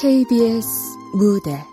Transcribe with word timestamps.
KBS 0.00 0.96
무대 1.12 1.66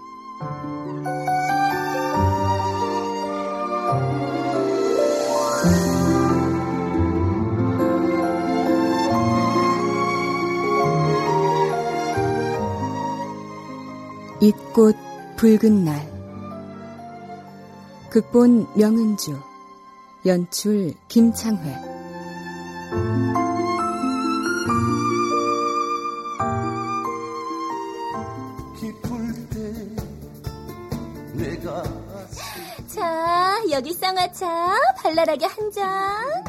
꽃 14.77 14.95
붉은 15.37 15.85
날 15.85 16.07
극본 18.11 18.67
명은주 18.75 19.35
연출 20.23 20.93
김창회 21.07 21.73
자, 32.87 33.63
여기 33.71 33.93
쌍화차 33.93 34.79
발랄하게 34.97 35.45
한 35.47 35.71
잔. 35.71 36.43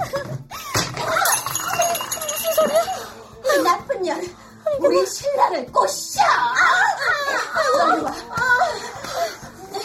무슨 2.12 2.52
소리야? 2.56 2.82
이 3.56 3.62
나쁜 3.62 4.02
년, 4.02 4.23
우리 4.80 5.06
신랑을 5.06 5.65
꼬셔! 5.73 6.20
빨리 7.77 8.02
와. 8.02 8.15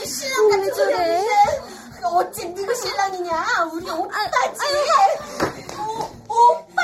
신랑 0.05 0.49
같은 0.49 0.73
소리 0.73 0.93
해. 0.93 1.25
어째 2.03 2.45
누구 2.53 2.73
신랑이냐? 2.75 3.69
우리 3.73 3.89
오빠지. 3.89 4.59
오, 5.79 5.81
오빠! 6.27 6.81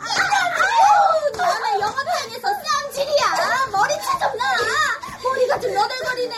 아유, 0.00 1.36
너는 1.36 1.80
영업장에서 1.80 2.48
쌍질이야. 2.64 3.66
머리채 3.72 4.02
좀 4.20 4.36
나. 4.36 4.44
머리가 5.22 5.60
좀 5.60 5.72
너덜거리네. 5.72 6.34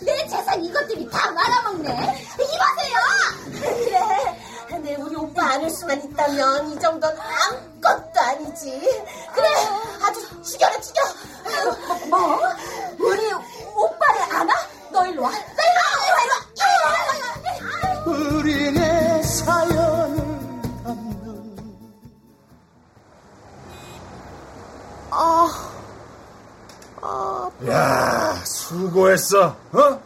내 0.00 0.26
재산 0.28 0.64
이것들이 0.64 1.08
다 1.10 1.30
말아먹네. 1.30 2.26
이봐세요. 2.34 2.98
그래, 3.60 4.78
내 4.78 4.94
우리 4.96 5.14
오빠 5.14 5.44
안을 5.52 5.68
수만 5.70 6.02
있다면 6.02 6.72
이 6.72 6.80
정도는 6.80 7.16
아무것도 7.20 8.20
아니지. 8.20 8.80
그래, 9.34 9.48
아주 10.02 10.42
죽여라 10.42 10.80
죽여. 10.80 11.00
뭐? 12.08 12.40
우리 12.98 13.32
오빠를 13.74 14.22
안아? 14.36 14.52
너 14.92 15.06
일로 15.06 15.22
와. 15.22 15.30
너 15.30 15.36
일로 15.36 15.80
와, 15.86 16.02
일로 16.06 16.14
와, 16.14 16.20
일로 16.24 18.14
와. 18.14 18.36
우리의 18.38 19.22
사연을 19.22 20.16
담는 20.84 21.80
아, 25.10 25.48
아, 27.02 27.50
야, 27.68 28.34
수고했어. 28.44 29.56
어? 29.72 30.02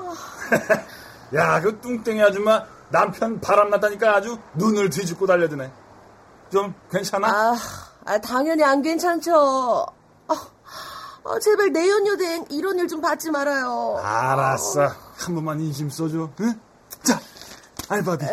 야, 1.34 1.60
그 1.60 1.80
뚱땡이 1.80 2.22
아줌마 2.22 2.64
남편 2.88 3.40
바람 3.40 3.70
났다니까 3.70 4.16
아주 4.16 4.38
눈을 4.54 4.90
뒤집고 4.90 5.26
달려드네. 5.26 5.70
좀 6.50 6.74
괜찮아? 6.90 7.28
아, 7.28 7.56
아, 8.04 8.18
당연히 8.18 8.62
안 8.62 8.82
괜찮죠. 8.82 9.86
아, 10.28 10.34
아, 11.24 11.38
제발 11.38 11.72
내연녀대행 11.72 12.44
이런 12.50 12.78
일 12.78 12.86
좀 12.88 13.00
받지 13.00 13.30
말아요. 13.30 13.98
알았어. 14.02 14.88
한 15.16 15.34
번만 15.34 15.58
인심 15.60 15.88
써줘. 15.88 16.28
응? 16.40 16.60
자, 17.02 17.18
알바비. 17.88 18.24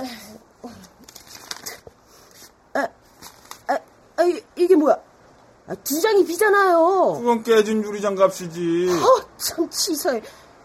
아, 2.73 2.87
아, 3.67 3.77
아, 4.17 4.23
이- 4.23 4.43
이게 4.57 4.75
뭐야? 4.75 4.97
아, 5.67 5.75
두 5.83 6.01
장이 6.01 6.25
비잖아요. 6.25 7.13
그건 7.19 7.43
깨진 7.43 7.83
유리장 7.83 8.15
값이지. 8.15 8.89
어, 8.91 9.25
참 9.37 9.69
치사해. 9.69 10.21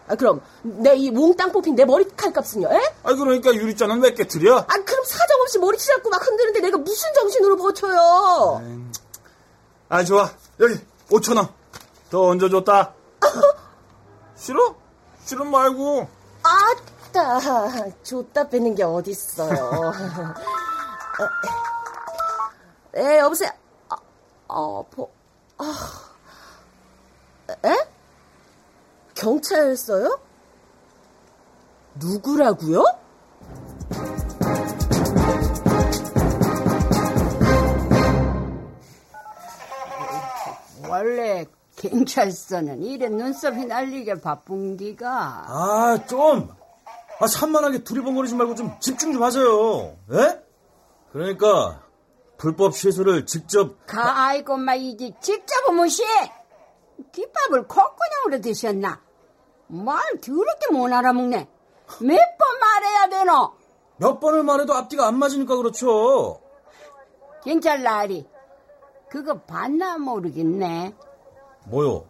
아, 0.09 0.15
그럼 0.15 0.41
내 0.63 0.95
이 0.95 1.11
몽땅 1.11 1.51
뽑힌 1.51 1.75
내 1.75 1.83
머리칼 1.85 2.31
값은요? 2.33 2.67
에? 2.71 2.77
아, 3.03 3.13
그러니까 3.13 3.53
유리잔은 3.53 4.01
왜 4.01 4.13
깨뜨려? 4.13 4.57
아, 4.59 4.65
그럼 4.65 5.03
사정없이 5.05 5.59
머리채 5.59 5.93
잡고 5.93 6.09
막 6.09 6.25
흔드는데 6.25 6.59
내가 6.61 6.77
무슨 6.77 7.13
정신으로 7.13 7.55
버텨요? 7.57 8.61
아, 9.89 10.03
좋아. 10.03 10.29
여기 10.59 10.75
5천 11.09 11.37
원. 11.37 11.47
더 12.09 12.27
얹어줬다. 12.27 12.93
싫어? 14.35 14.75
싫어 15.25 15.43
말고. 15.45 16.07
아따, 16.43 17.91
줬다 18.03 18.47
빼는 18.49 18.75
게 18.75 18.83
어딨어요. 18.83 19.91
에, 22.95 23.19
여보세요? 23.19 23.49
아, 23.89 23.95
어, 24.47 24.85
보, 24.89 25.11
아, 25.57 25.63
에? 27.65 27.87
경찰서요? 29.13 30.19
누구라고요? 31.95 32.83
원래 40.89 41.45
경찰서는 41.77 42.83
이런 42.83 43.17
눈썹이 43.17 43.65
날리게 43.65 44.19
바쁜 44.21 44.75
기가 44.77 45.45
아, 45.47 45.97
좀! 46.07 46.49
아, 47.19 47.27
산만하게 47.27 47.83
두리번거리지 47.83 48.35
말고 48.35 48.55
좀 48.55 48.71
집중 48.79 49.13
좀 49.13 49.23
하세요. 49.23 49.95
예? 50.11 50.41
그러니까, 51.11 51.81
불법 52.37 52.75
시술을 52.75 53.25
직접, 53.25 53.85
가 53.87 54.25
아이고 54.27 54.57
마 54.57 54.75
이제 54.75 55.11
직접 55.21 55.71
무시 55.73 56.03
김밥을 57.11 57.67
콧구녕으로 57.67 58.41
드셨나 58.41 59.01
말 59.67 59.99
더럽게 60.21 60.67
못 60.71 60.91
알아먹네 60.91 61.47
몇 62.01 62.37
번 62.37 62.59
말해야 62.59 63.09
되노 63.09 63.51
몇 63.97 64.19
번을 64.19 64.43
말해도 64.43 64.73
앞뒤가 64.73 65.07
안 65.07 65.17
맞으니까 65.17 65.55
그렇죠. 65.55 66.39
경찰 67.43 67.81
나리 67.81 68.27
그거 69.09 69.39
봤나 69.41 69.97
모르겠네 69.97 70.93
뭐요? 71.69 72.05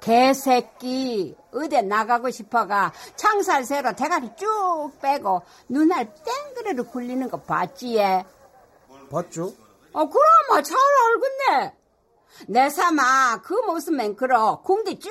개새끼 0.00 1.36
어디 1.52 1.80
나가고 1.82 2.30
싶어가 2.30 2.92
창살 3.14 3.64
새로 3.64 3.92
대가리 3.94 4.30
쭉 4.36 4.90
빼고 5.00 5.42
눈알 5.68 6.12
땡그레로 6.14 6.84
굴리는 6.84 7.30
거 7.30 7.40
봤지 7.40 7.96
얘? 7.96 8.24
봤죠? 9.10 9.52
어, 9.92 10.08
그럼 10.08 10.62
잘 10.64 10.76
알겠네. 11.06 11.74
내 12.48 12.68
삼아 12.70 13.42
그 13.42 13.52
모습만 13.54 14.16
그러 14.16 14.60
궁디 14.64 14.98
쭉 14.98 15.10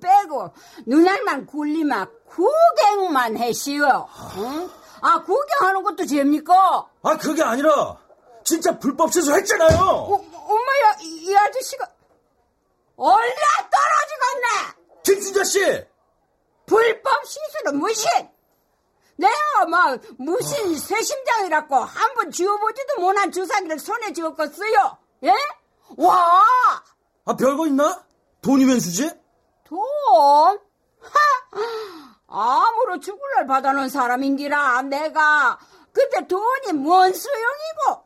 빼고 0.00 0.50
눈알만 0.86 1.46
굴리면 1.46 2.10
구경만 2.26 3.36
해시오. 3.36 4.08
응? 4.38 4.70
아 5.02 5.22
구경하는 5.22 5.82
것도 5.82 6.06
재입니까? 6.06 6.86
아, 7.02 7.16
그게 7.18 7.42
아니라, 7.42 7.96
진짜 8.44 8.78
불법 8.78 9.12
시술 9.12 9.34
했잖아요! 9.34 9.78
어, 9.78 10.14
엄마야 10.14 10.96
이, 11.02 11.26
이 11.26 11.36
아저씨가 11.36 11.86
얼라 13.04 13.68
떨어지겠네. 13.72 15.02
김순자 15.02 15.42
씨! 15.42 15.58
불법 16.66 17.26
시술은 17.26 17.78
무신. 17.78 18.08
내가 19.16 19.66
막 19.68 20.00
무신 20.18 20.78
쇠심장이라고 20.78 21.76
한번 21.76 22.30
쥐어보지도 22.30 23.00
못한 23.00 23.32
주사기를 23.32 23.80
손에 23.80 24.12
쥐었겠어요. 24.12 24.98
예? 25.24 25.32
와 25.96 26.42
아, 27.24 27.36
별거 27.36 27.66
있나? 27.66 28.04
돈이 28.40 28.64
웬 28.66 28.78
수지? 28.78 29.10
돈? 29.64 29.80
하! 31.00 31.18
아무로 32.28 33.00
죽을 33.00 33.20
날 33.34 33.46
받아놓은 33.46 33.88
사람인기라 33.88 34.82
내가 34.82 35.58
근데 35.92 36.26
돈이 36.26 36.72
뭔 36.74 37.12
소용이고 37.12 38.04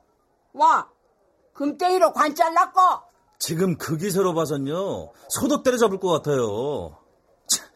와 0.54 0.90
금덩이로 1.52 2.12
관 2.12 2.34
잘랐고 2.34 2.81
지금 3.38 3.77
그 3.77 3.97
기세로 3.97 4.35
봐선요, 4.35 5.12
소도 5.29 5.62
때려잡을 5.62 6.00
것 6.00 6.09
같아요. 6.11 6.97
참, 7.47 7.67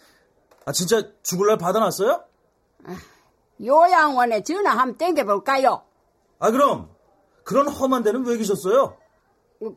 아, 0.64 0.72
진짜 0.72 1.02
죽을 1.22 1.48
날 1.48 1.58
받아놨어요? 1.58 2.24
요양원에 3.62 4.42
전화 4.42 4.70
한번 4.70 4.96
땡겨볼까요? 4.96 5.82
아, 6.38 6.50
그럼, 6.50 6.90
그런 7.44 7.68
험한 7.68 8.02
데는 8.02 8.24
왜 8.26 8.38
계셨어요? 8.38 8.96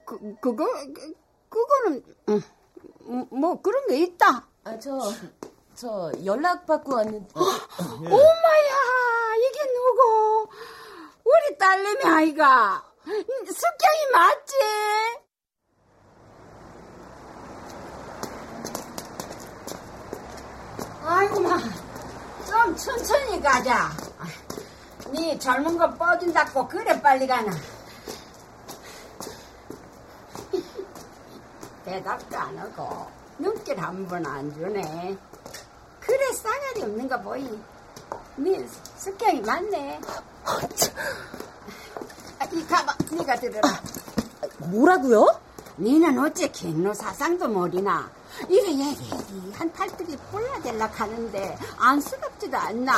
그, 0.06 0.36
그거 0.42 0.66
그, 0.94 1.14
그거는 1.50 2.04
음, 2.30 2.42
음, 3.08 3.28
뭐 3.30 3.62
그런 3.62 3.86
게 3.88 3.98
있다 4.00 4.48
아, 4.64 4.80
저, 4.80 4.98
저 5.76 6.10
연락 6.24 6.66
받고 6.66 6.96
왔는데. 6.96 7.28
오마야 7.36 9.36
이게 9.38 9.74
누구 9.74 10.48
우리 11.26 11.58
딸내미 11.58 12.06
아이가 12.06 12.82
습경이 13.06 14.12
맞지? 14.14 14.56
아이고, 21.06 21.40
마. 21.42 21.58
좀 22.48 22.76
천천히 22.78 23.42
가자. 23.42 23.92
네 25.12 25.38
젊은 25.38 25.78
거 25.78 25.90
뻗은다고 25.94 26.68
그래 26.68 27.00
빨리 27.02 27.28
가나. 27.28 27.52
대답도 31.86 32.38
안 32.38 32.58
하고 32.58 33.08
눈길 33.38 33.80
한 33.80 34.08
번 34.08 34.26
안 34.26 34.52
주네. 34.54 35.18
그래 36.00 36.32
싸가지 36.34 36.84
없는 36.84 37.08
거 37.08 37.20
보이. 37.22 37.48
네 38.38 38.66
습경이 38.98 39.42
맞네. 39.42 40.00
아, 42.40 42.46
이 42.52 42.66
가봐, 42.68 42.96
네가 43.12 43.36
들어라. 43.36 43.82
뭐라고요? 44.60 45.28
니는 45.78 46.18
어째 46.20 46.48
갱노 46.52 46.94
사상도 46.94 47.48
모르나? 47.48 48.10
이래 48.50 48.68
얘기 48.72 49.10
한 49.54 49.72
팔뚝이 49.74 50.18
뿔라들락 50.32 51.00
하는데 51.00 51.58
안쓰럽지도 51.78 52.58
않나? 52.58 52.94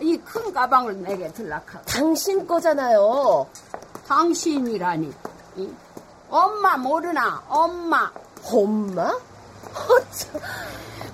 이 0.00 0.18
큰 0.18 0.52
가방을 0.52 1.02
내게 1.02 1.32
들락하고 1.32 1.84
당신 1.86 2.46
거잖아요. 2.46 3.46
당신이라니 4.06 5.12
이? 5.56 5.72
엄마 6.28 6.76
모르나 6.76 7.42
엄마 7.48 8.10
엄마? 8.44 9.12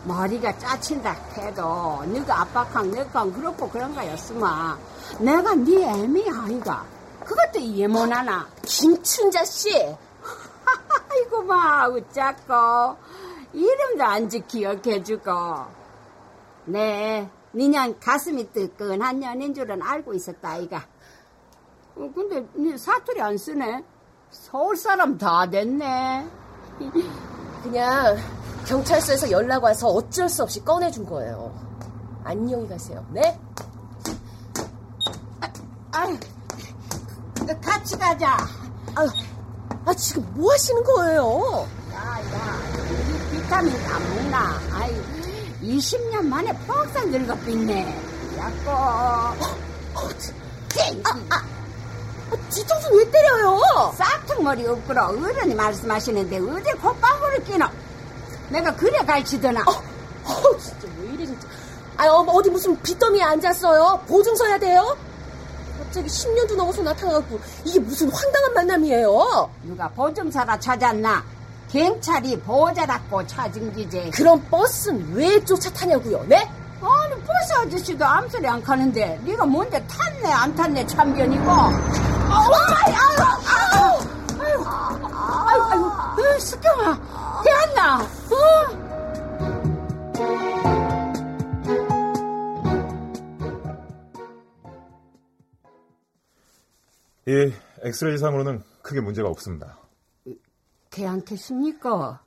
머리가 0.04 0.56
짜친다 0.58 1.12
해도 1.36 2.02
네가 2.06 2.40
압박한 2.42 2.90
내건 2.90 3.32
그렇고 3.32 3.68
그런 3.70 3.94
거였으마 3.94 4.76
내가 5.20 5.54
네 5.54 5.84
애미 5.84 6.24
아이가 6.28 6.84
그것도 7.24 7.60
이해 7.60 7.86
못하나 7.86 8.46
김춘자 8.64 9.44
씨. 9.44 9.70
아이고 11.10 11.42
마 11.42 11.88
웃자고 11.88 12.96
이름도 13.52 14.04
안지 14.04 14.46
기억해주고 14.46 15.30
네 16.66 17.30
니냥 17.54 17.96
가슴이 18.00 18.52
뜨끈한 18.52 19.20
년인 19.20 19.54
줄은 19.54 19.82
알고 19.82 20.14
있었다 20.14 20.50
아이가 20.50 20.86
어, 21.96 22.10
근데 22.14 22.46
니 22.54 22.76
사투리 22.78 23.20
안 23.20 23.36
쓰네 23.36 23.84
서울 24.30 24.76
사람 24.76 25.18
다 25.18 25.48
됐네 25.48 26.26
그냥 27.62 28.16
경찰서에서 28.66 29.30
연락 29.30 29.64
와서 29.64 29.88
어쩔 29.88 30.28
수 30.28 30.42
없이 30.42 30.64
꺼내준 30.64 31.04
거예요. 31.06 31.52
안녕히 32.24 32.68
가세요. 32.68 33.04
네? 33.10 33.38
아유 35.94 36.16
같이 37.60 37.98
가자 37.98 38.36
아, 38.94 39.06
아 39.84 39.92
지금 39.94 40.24
뭐 40.34 40.52
하시는 40.52 40.82
거예요? 40.84 41.68
야야 41.92 42.58
이 42.88 43.36
비타민 43.36 43.74
안 43.86 44.14
먹나 44.14 44.60
아이 44.72 44.94
20년 45.62 46.24
만에 46.26 46.52
뻑상 46.66 47.10
늙어 47.10 47.34
삐네 47.40 48.02
야꼬 48.38 48.70
아, 48.70 49.34
뒤통수 52.48 52.94
왜 52.94 53.10
때려요? 53.10 53.60
싹퉁머리 53.96 54.66
없구러 54.66 55.06
어른이 55.06 55.54
말씀하시는데 55.54 56.38
어디 56.38 56.72
콧방울을 56.72 57.44
끼노 57.44 57.66
내가 58.50 58.74
그래 58.76 58.98
갈치더나 59.04 59.62
어, 59.62 60.58
진짜 60.58 60.86
왜 61.00 61.08
이래 61.14 61.26
진짜. 61.26 61.48
아, 61.96 62.06
어디 62.06 62.50
무슨 62.50 62.80
빚더미에 62.80 63.22
앉았어요? 63.22 64.04
보증 64.06 64.34
서야 64.36 64.58
돼요? 64.58 64.96
갑자기 65.92 66.08
10년도 66.08 66.56
넘어서 66.56 66.82
나타나갖고 66.82 67.38
이게 67.66 67.78
무슨 67.78 68.10
황당한 68.10 68.54
만남이에요? 68.54 69.50
누가 69.64 69.88
보증사라 69.90 70.58
찾았나 70.58 71.22
경찰이 71.70 72.40
보호자라고 72.40 73.26
찾은 73.26 73.74
기제 73.74 74.08
그럼 74.14 74.42
버스는 74.50 75.12
왜 75.12 75.44
쫓아타냐고요? 75.44 76.24
네? 76.28 76.50
아니 76.80 77.22
버스 77.24 77.52
아저씨도 77.58 78.02
암소리 78.06 78.46
안 78.46 78.62
가는데 78.62 79.20
네가 79.22 79.44
뭔데 79.44 79.86
탔네 79.86 80.32
안 80.32 80.56
탔네 80.56 80.86
참견이고 80.86 81.50
아유 81.50 81.74
아유 82.30 82.96
아유 83.04 84.04
아유 84.40 84.64
아유 85.46 85.90
아유 86.16 86.40
스경아 86.40 86.98
대안나 87.44 87.98
어? 88.00 88.81
이 97.26 97.52
엑스레이상으로는 97.82 98.62
크게 98.82 99.00
문제가 99.00 99.28
없습니다. 99.28 99.78
걔한테십니까? 100.90 102.22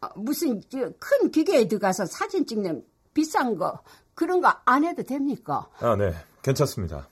아, 0.00 0.08
무슨 0.16 0.60
저큰 0.68 1.30
기계에 1.30 1.68
들어가서 1.68 2.06
사진 2.06 2.46
찍는 2.46 2.84
비싼 3.14 3.56
거 3.56 3.80
그런 4.14 4.40
거 4.40 4.52
안 4.64 4.84
해도 4.84 5.02
됩니까? 5.02 5.68
아, 5.80 5.96
네. 5.96 6.12
괜찮습니다. 6.42 7.08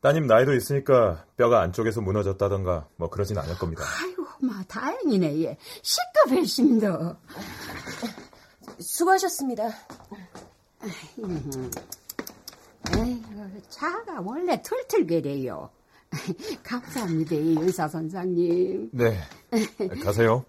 따님 0.00 0.26
나이도 0.26 0.54
있으니까 0.54 1.24
뼈가 1.36 1.60
안쪽에서 1.62 2.00
무너졌다던가 2.00 2.88
뭐 2.96 3.10
그러진 3.10 3.36
않을 3.38 3.56
겁니다. 3.58 3.82
아이고 4.02 4.24
마 4.40 4.62
다행이네 4.68 5.42
얘 5.42 5.58
시급했습니다. 5.82 7.18
수고하셨습니다. 8.78 9.68
에휴 12.96 13.60
차가 13.68 14.20
원래 14.20 14.62
털털거려요. 14.62 15.70
감사합니다 16.62 17.34
이 17.34 17.56
의사 17.60 17.88
선생님. 17.88 18.90
네. 18.92 19.18
가세요. 20.02 20.44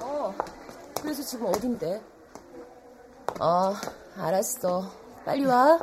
어, 0.00 0.34
그래서 1.00 1.22
지금 1.22 1.46
어딘데? 1.46 2.02
어, 3.40 3.74
알았어. 4.16 4.90
빨리 5.24 5.44
와. 5.44 5.78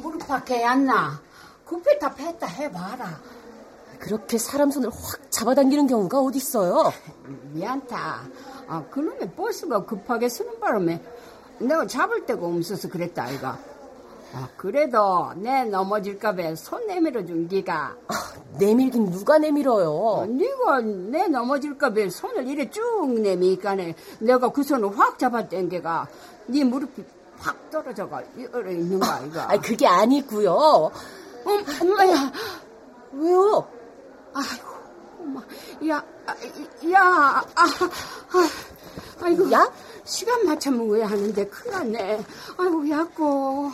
무릎 0.00 0.26
밖에 0.26 0.64
안나. 0.64 1.20
구피타 1.64 2.14
뺐다 2.14 2.46
해봐라. 2.46 3.20
그렇게 3.98 4.38
사람 4.38 4.70
손을 4.70 4.90
확 4.90 5.30
잡아당기는 5.30 5.86
경우가 5.86 6.20
어딨어요? 6.20 6.92
미안타. 7.52 8.22
아, 8.68 8.84
그놈의 8.90 9.32
버스가 9.32 9.84
급하게 9.84 10.28
쓰는 10.28 10.60
바람에 10.60 11.02
내가 11.60 11.86
잡을 11.86 12.24
데가 12.26 12.46
없어서 12.46 12.88
그랬다, 12.88 13.24
아이가. 13.24 13.58
아, 14.34 14.46
그래도 14.58 15.32
내 15.36 15.64
넘어질까 15.64 16.34
봐 16.36 16.54
손 16.54 16.86
내밀어 16.86 17.24
준 17.24 17.48
기가. 17.48 17.96
내밀긴 18.58 19.10
누가 19.10 19.38
내밀어요? 19.38 19.90
어, 19.90 20.26
네가 20.26 20.80
내 20.82 21.28
넘어질까 21.28 21.90
봐 21.94 21.96
손을 22.10 22.46
이래 22.46 22.68
쭉 22.70 23.08
내미니까네 23.20 23.94
내가 24.20 24.50
그 24.50 24.62
손을 24.62 24.98
확 24.98 25.18
잡아 25.18 25.48
당겨가 25.48 26.08
네 26.46 26.62
무릎이 26.64 27.04
확 27.38 27.70
떨어져가 27.70 28.22
이래 28.36 28.72
있는 28.72 29.00
거 29.00 29.06
아이가. 29.06 29.50
아, 29.52 29.56
그게 29.58 29.86
아니고요. 29.86 30.90
음, 31.46 31.64
엄마야. 31.80 32.32
왜요? 33.12 33.66
아이고, 34.34 34.68
엄마, 35.20 35.40
야, 35.88 36.04
아, 36.26 36.32
야, 36.90 37.00
아, 37.02 37.44
아, 37.54 38.48
아이고, 39.22 39.50
야? 39.52 39.66
시간 40.08 40.46
맞춰면 40.46 40.88
왜 40.88 41.02
하는데 41.02 41.46
큰일 41.48 41.72
났네. 41.72 42.24
아이고, 42.56 42.88
야꼬. 42.90 43.70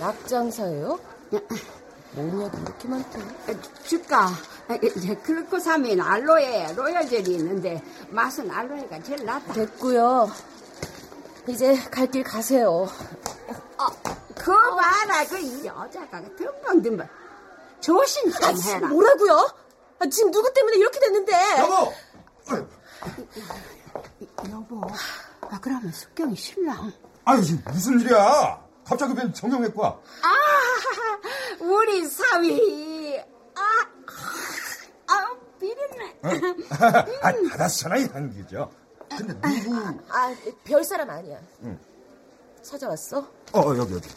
약 0.00 0.28
장사예요? 0.28 0.98
뭔 2.12 2.42
약이 2.42 2.56
이렇게 2.62 2.88
많대? 2.88 3.18
줄까? 3.84 4.28
아, 4.68 4.74
이제 4.82 5.14
글루코사민 5.16 6.00
알로에 6.00 6.72
로열젤이 6.74 7.30
있는데 7.34 7.82
맛은 8.10 8.50
알로에가 8.50 9.02
제일 9.02 9.24
낫다. 9.24 9.52
됐고요. 9.52 10.30
이제 11.48 11.74
갈 11.90 12.06
길 12.10 12.22
가세요. 12.22 12.88
그 14.36 14.52
봐라, 14.52 15.24
그 15.28 15.64
여자가 15.66 16.22
듬벙듬벙. 16.36 17.06
조심 17.80 18.30
좀 18.30 18.60
해라. 18.62 18.88
뭐라고요? 18.88 19.50
아, 19.98 20.06
지금 20.08 20.30
누구 20.30 20.52
때문에 20.52 20.76
이렇게 20.78 20.98
됐는데? 21.00 21.32
여보! 21.58 21.92
여보, 24.50 24.80
아, 25.42 25.58
그러면 25.60 25.90
숙경이 25.92 26.34
신랑. 26.36 26.92
아유, 27.24 27.40
무슨 27.66 28.00
일이야? 28.00 28.64
갑자기 28.84 29.14
웬 29.16 29.32
정형외과? 29.32 29.86
아, 30.22 31.62
우리 31.64 32.06
사위. 32.06 33.18
아, 33.54 33.86
아, 35.08 35.36
비린내. 35.58 36.18
아, 37.22 37.32
받았잖아, 37.50 37.96
이 37.96 38.04
한기죠. 38.04 38.70
근데 39.16 39.34
누구? 39.40 39.76
아, 40.08 40.34
별 40.64 40.84
사람 40.84 41.10
아니야. 41.10 41.38
찾아왔어? 42.62 43.18
어, 43.52 43.76
여기, 43.76 43.94
여기. 43.94 44.08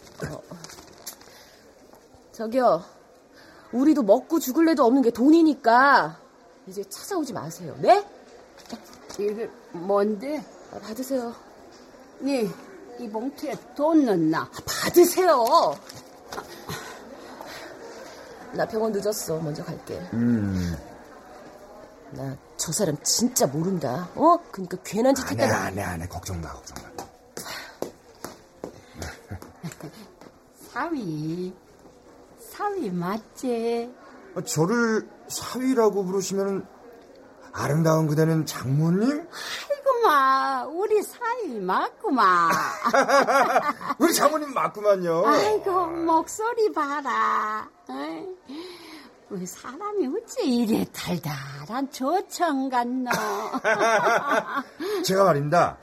저기요. 2.32 2.84
우리도 3.72 4.04
먹고 4.04 4.40
죽을래도 4.40 4.86
없는 4.86 5.02
게 5.02 5.12
돈이니까 5.12 6.20
이제 6.68 6.84
찾아오지 6.84 7.34
마세요. 7.34 7.76
네? 7.80 8.06
이게 9.20 9.50
뭔데? 9.72 10.44
아, 10.74 10.80
받으세요. 10.80 11.34
네, 12.20 12.50
이 13.00 13.10
봉투에 13.10 13.54
돈 13.76 14.06
넣나? 14.06 14.50
받으세요. 14.66 15.76
나 18.54 18.66
병원 18.68 18.92
늦었어. 18.92 19.40
먼저 19.40 19.64
갈게. 19.64 20.00
음. 20.14 20.78
나 22.12 22.36
저 22.56 22.72
사람 22.72 22.96
진짜 23.04 23.46
모른다. 23.46 24.10
어? 24.16 24.38
그러니까 24.52 24.78
괜한 24.86 25.14
짓 25.16 25.24
안해 25.30 25.44
했다가 25.44 25.64
안해 25.66 25.82
안해 25.82 26.08
걱정 26.08 26.40
마 26.40 26.50
걱정 26.54 26.78
마. 26.82 27.04
사위. 30.72 31.54
사위 32.40 32.90
맞지? 32.90 33.94
아, 34.36 34.42
저를 34.44 35.10
사위라고 35.28 36.06
부르시면 36.06 36.66
아름다운 37.54 38.08
그대는 38.08 38.46
장모님? 38.46 39.28
아이고마, 39.72 40.66
우리 40.66 41.02
사위 41.04 41.60
맞구마. 41.60 42.50
우리 44.00 44.14
장모님 44.14 44.54
맞구만요. 44.54 45.24
아이고, 45.26 45.86
목소리 45.88 46.72
봐라. 46.74 47.70
우리 49.30 49.46
사람이 49.46 50.08
어째 50.08 50.44
이래 50.44 50.86
달달한 50.92 51.90
조청 51.92 52.70
같노. 52.70 53.10
제가 55.06 55.24
말입니다. 55.24 55.78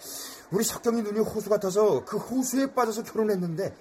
우리 0.50 0.64
석경이 0.64 1.02
눈이 1.02 1.20
호수 1.20 1.48
같아서 1.48 2.04
그 2.04 2.16
호수에 2.16 2.74
빠져서 2.74 3.04
결혼했는데 3.04 3.74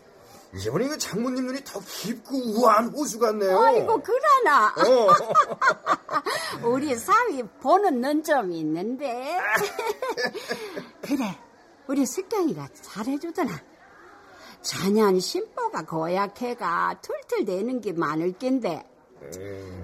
이제 0.55 0.71
보니 0.71 0.87
그 0.87 0.97
장모님 0.97 1.45
눈이 1.47 1.63
더 1.63 1.79
깊고 1.79 2.35
우아한 2.55 2.89
호수 2.89 3.19
같네요. 3.19 3.59
아이고, 3.59 4.01
그러나. 4.03 4.67
어. 4.67 5.07
우리 6.63 6.95
사위 6.95 7.43
보는 7.61 8.01
눈 8.01 8.23
좀 8.23 8.51
있는데. 8.51 9.37
그래, 11.01 11.37
우리 11.87 12.05
석경이가 12.05 12.67
잘해주더나. 12.81 13.51
전년 14.61 15.19
심보가 15.19 15.85
고약해가 15.85 16.99
툴툴대는 17.01 17.81
게 17.81 17.93
많을 17.93 18.37
낀데. 18.37 18.85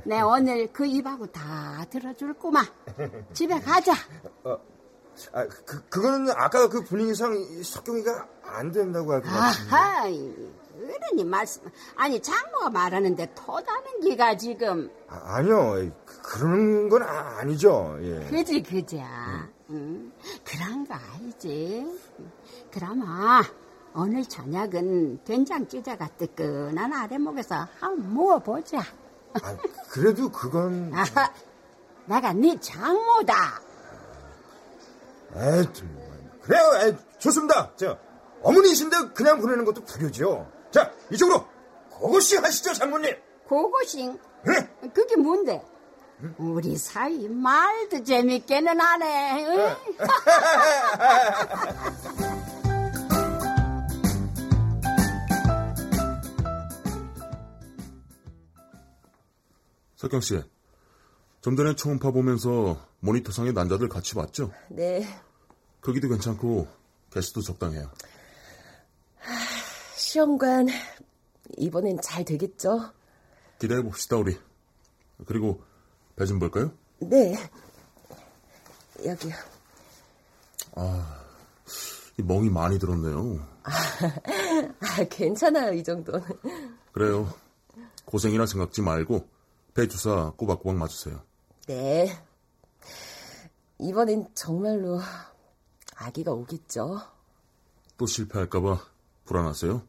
내 0.06 0.22
오늘 0.22 0.72
그 0.72 0.86
입하고 0.86 1.28
다 1.28 1.86
들어줄구만. 1.90 2.66
집에 3.34 3.60
가자. 3.60 3.94
아, 5.32 5.48
그, 5.66 5.82
그거는 5.88 6.30
아까 6.32 6.68
그 6.68 6.84
분위기상 6.84 7.34
이 7.36 7.64
석경이가 7.64 8.28
안 8.44 8.72
된다고 8.72 9.14
할것 9.14 9.32
같은데. 9.32 9.72
아하, 9.72 10.08
어른이 10.90 11.24
말씀, 11.26 11.62
아니 11.96 12.22
장모가 12.22 12.70
말하는데 12.70 13.34
토다는 13.34 14.00
기가 14.02 14.38
지금 14.38 14.92
아, 15.08 15.36
아니요. 15.36 15.92
그- 16.06 16.22
그러는 16.22 16.90
건 16.90 17.04
아, 17.04 17.38
아니죠. 17.40 17.98
예. 18.02 18.28
그지 18.30 18.64
그자, 18.64 19.48
응, 19.70 20.12
그런 20.44 20.86
거 20.88 20.94
알지? 20.96 21.86
그러면 22.72 23.44
오늘 23.96 24.26
저녁은 24.26 25.24
된장 25.24 25.68
찌개가 25.68 26.10
뜨끈한 26.18 26.92
아래목에서 26.94 27.68
한번 27.80 28.14
모아보자. 28.14 28.80
아, 29.42 29.58
그래도 29.90 30.30
그건 30.32 30.92
아하, 30.96 31.32
내가 32.06 32.34
네 32.34 32.58
장모다. 32.60 33.62
에이, 35.38 35.66
정말. 35.74 36.06
그래요. 36.42 36.64
에이, 36.84 36.96
좋습니다. 37.20 37.72
저 37.76 37.98
어머니이신데 38.44 39.10
그냥 39.14 39.42
보내는 39.42 39.66
것도 39.66 39.84
불효죠. 39.84 40.50
자, 40.76 40.92
이쪽으로 41.10 41.48
그것이 41.90 42.36
하시죠, 42.36 42.74
장모님. 42.74 43.16
고고싱, 43.48 44.20
응? 44.50 44.92
그게 44.94 45.16
뭔데? 45.16 45.64
우리 46.38 46.76
사이 46.76 47.30
말도 47.30 48.04
재밌게는 48.04 48.78
하네. 48.78 49.46
응? 49.46 49.76
석경 59.96 60.20
씨, 60.20 60.44
좀 61.40 61.56
전에 61.56 61.74
초음파 61.76 62.12
보면서 62.12 62.86
모니터상에 63.00 63.54
난자들 63.54 63.88
같이 63.88 64.14
봤죠? 64.14 64.52
네. 64.70 65.08
크기도 65.80 66.10
괜찮고 66.10 66.68
개수도 67.12 67.40
적당해요. 67.40 67.90
시험관 70.20 70.68
이번엔 71.58 72.00
잘 72.02 72.24
되겠죠? 72.24 72.94
기대해 73.60 73.82
봅시다 73.84 74.16
우리. 74.16 74.38
그리고 75.26 75.62
배 76.16 76.26
좀 76.26 76.40
볼까요? 76.40 76.72
네. 77.00 77.36
여기요. 79.06 79.36
이 82.18 82.22
멍이 82.24 82.50
많이 82.50 82.80
들었네요. 82.80 83.46
아, 83.64 85.04
괜찮아요, 85.10 85.74
이 85.74 85.84
정도는. 85.84 86.26
그래요. 86.94 87.34
고생이나 88.06 88.46
생각지 88.46 88.82
말고 88.82 89.28
배 89.74 89.86
주사 89.90 90.32
꼬박꼬박 90.38 90.78
맞으세요. 90.78 91.22
네. 91.68 92.08
이번엔 93.80 94.30
정말로 94.34 95.02
아기가 95.98 96.32
오겠죠? 96.32 97.02
또 97.98 98.06
실패할까봐 98.06 98.80
불안하세요? 99.26 99.82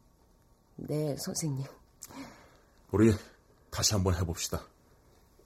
네, 0.77 1.15
선생님. 1.17 1.65
우리 2.91 3.13
다시 3.69 3.93
한번 3.93 4.15
해봅시다. 4.15 4.61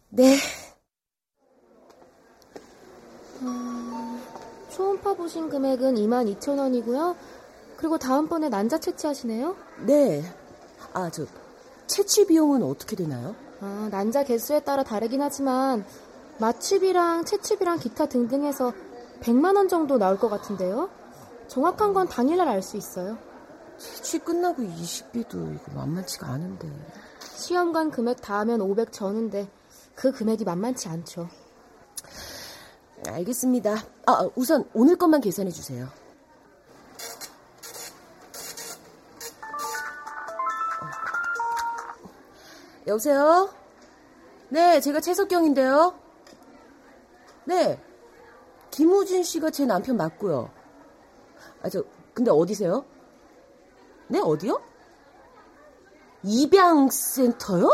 네. 0.09 0.37
초음파 4.69 5.15
보신 5.15 5.49
금액은 5.49 5.95
22,000원이고요. 5.95 7.15
그리고 7.77 7.97
다음번에 7.97 8.49
난자 8.49 8.79
채취하시네요. 8.79 9.55
네. 9.85 10.23
아, 10.93 11.09
저, 11.09 11.25
채취 11.87 12.27
비용은 12.27 12.63
어떻게 12.63 12.95
되나요? 12.95 13.35
아, 13.59 13.89
난자 13.91 14.23
개수에 14.23 14.61
따라 14.61 14.83
다르긴 14.83 15.21
하지만 15.21 15.85
마취비랑 16.39 17.25
채취비랑 17.25 17.79
기타 17.79 18.05
등등 18.07 18.43
해서 18.43 18.73
100만 19.21 19.55
원 19.55 19.67
정도 19.67 19.97
나올 19.97 20.17
것 20.17 20.29
같은데요. 20.29 20.89
정확한 21.47 21.93
건 21.93 22.07
당일날 22.07 22.47
알 22.47 22.61
수 22.61 22.77
있어요. 22.77 23.17
채취 23.81 24.19
끝나고 24.19 24.61
이식비도 24.61 25.53
이거 25.53 25.71
만만치가 25.73 26.27
않은데. 26.27 26.69
시험관 27.35 27.91
금액 27.91 28.21
다 28.21 28.39
하면 28.39 28.61
500 28.61 28.91
전인데 28.91 29.49
그 29.95 30.11
금액이 30.11 30.45
만만치 30.45 30.87
않죠. 30.87 31.27
알겠습니다. 33.07 33.75
아, 34.05 34.29
우선 34.35 34.69
오늘 34.73 34.95
것만 34.95 35.21
계산해 35.21 35.49
주세요. 35.49 35.89
여보세요? 42.85 43.49
네, 44.49 44.79
제가 44.79 44.99
최석경인데요. 44.99 45.95
네. 47.45 47.81
김우진 48.69 49.23
씨가 49.23 49.49
제 49.49 49.65
남편 49.65 49.97
맞고요. 49.97 50.49
아, 51.61 51.69
저, 51.69 51.83
근데 52.13 52.31
어디세요? 52.31 52.85
네, 54.11 54.19
어디요? 54.19 54.61
입양센터요? 56.23 57.69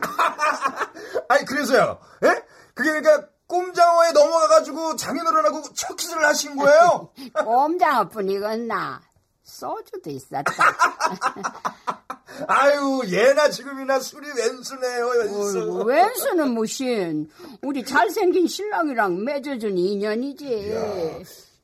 아니 1.28 1.44
그래서요. 1.44 1.98
예? 2.24 2.28
그게 2.74 3.00
그러니까 3.00 3.28
꼼장어에 3.46 4.12
넘어가가지고 4.12 4.96
장인어른 4.96 5.44
하고 5.46 5.62
첫 5.74 5.96
키스를 5.96 6.24
하신 6.24 6.56
거예요? 6.56 7.10
꼼장어뿐이겠나. 7.44 9.02
소주도 9.42 10.10
있었다. 10.10 10.52
아유 12.48 13.02
예나 13.06 13.48
지금이나 13.50 14.00
술이 14.00 14.26
왼수네요 14.36 15.06
왼수. 15.08 15.58
어이구, 15.60 15.84
왼수는 15.84 16.50
무신. 16.54 17.30
우리 17.62 17.84
잘생긴 17.84 18.46
신랑이랑 18.46 19.24
맺어준 19.24 19.76
인연이지. 19.78 20.74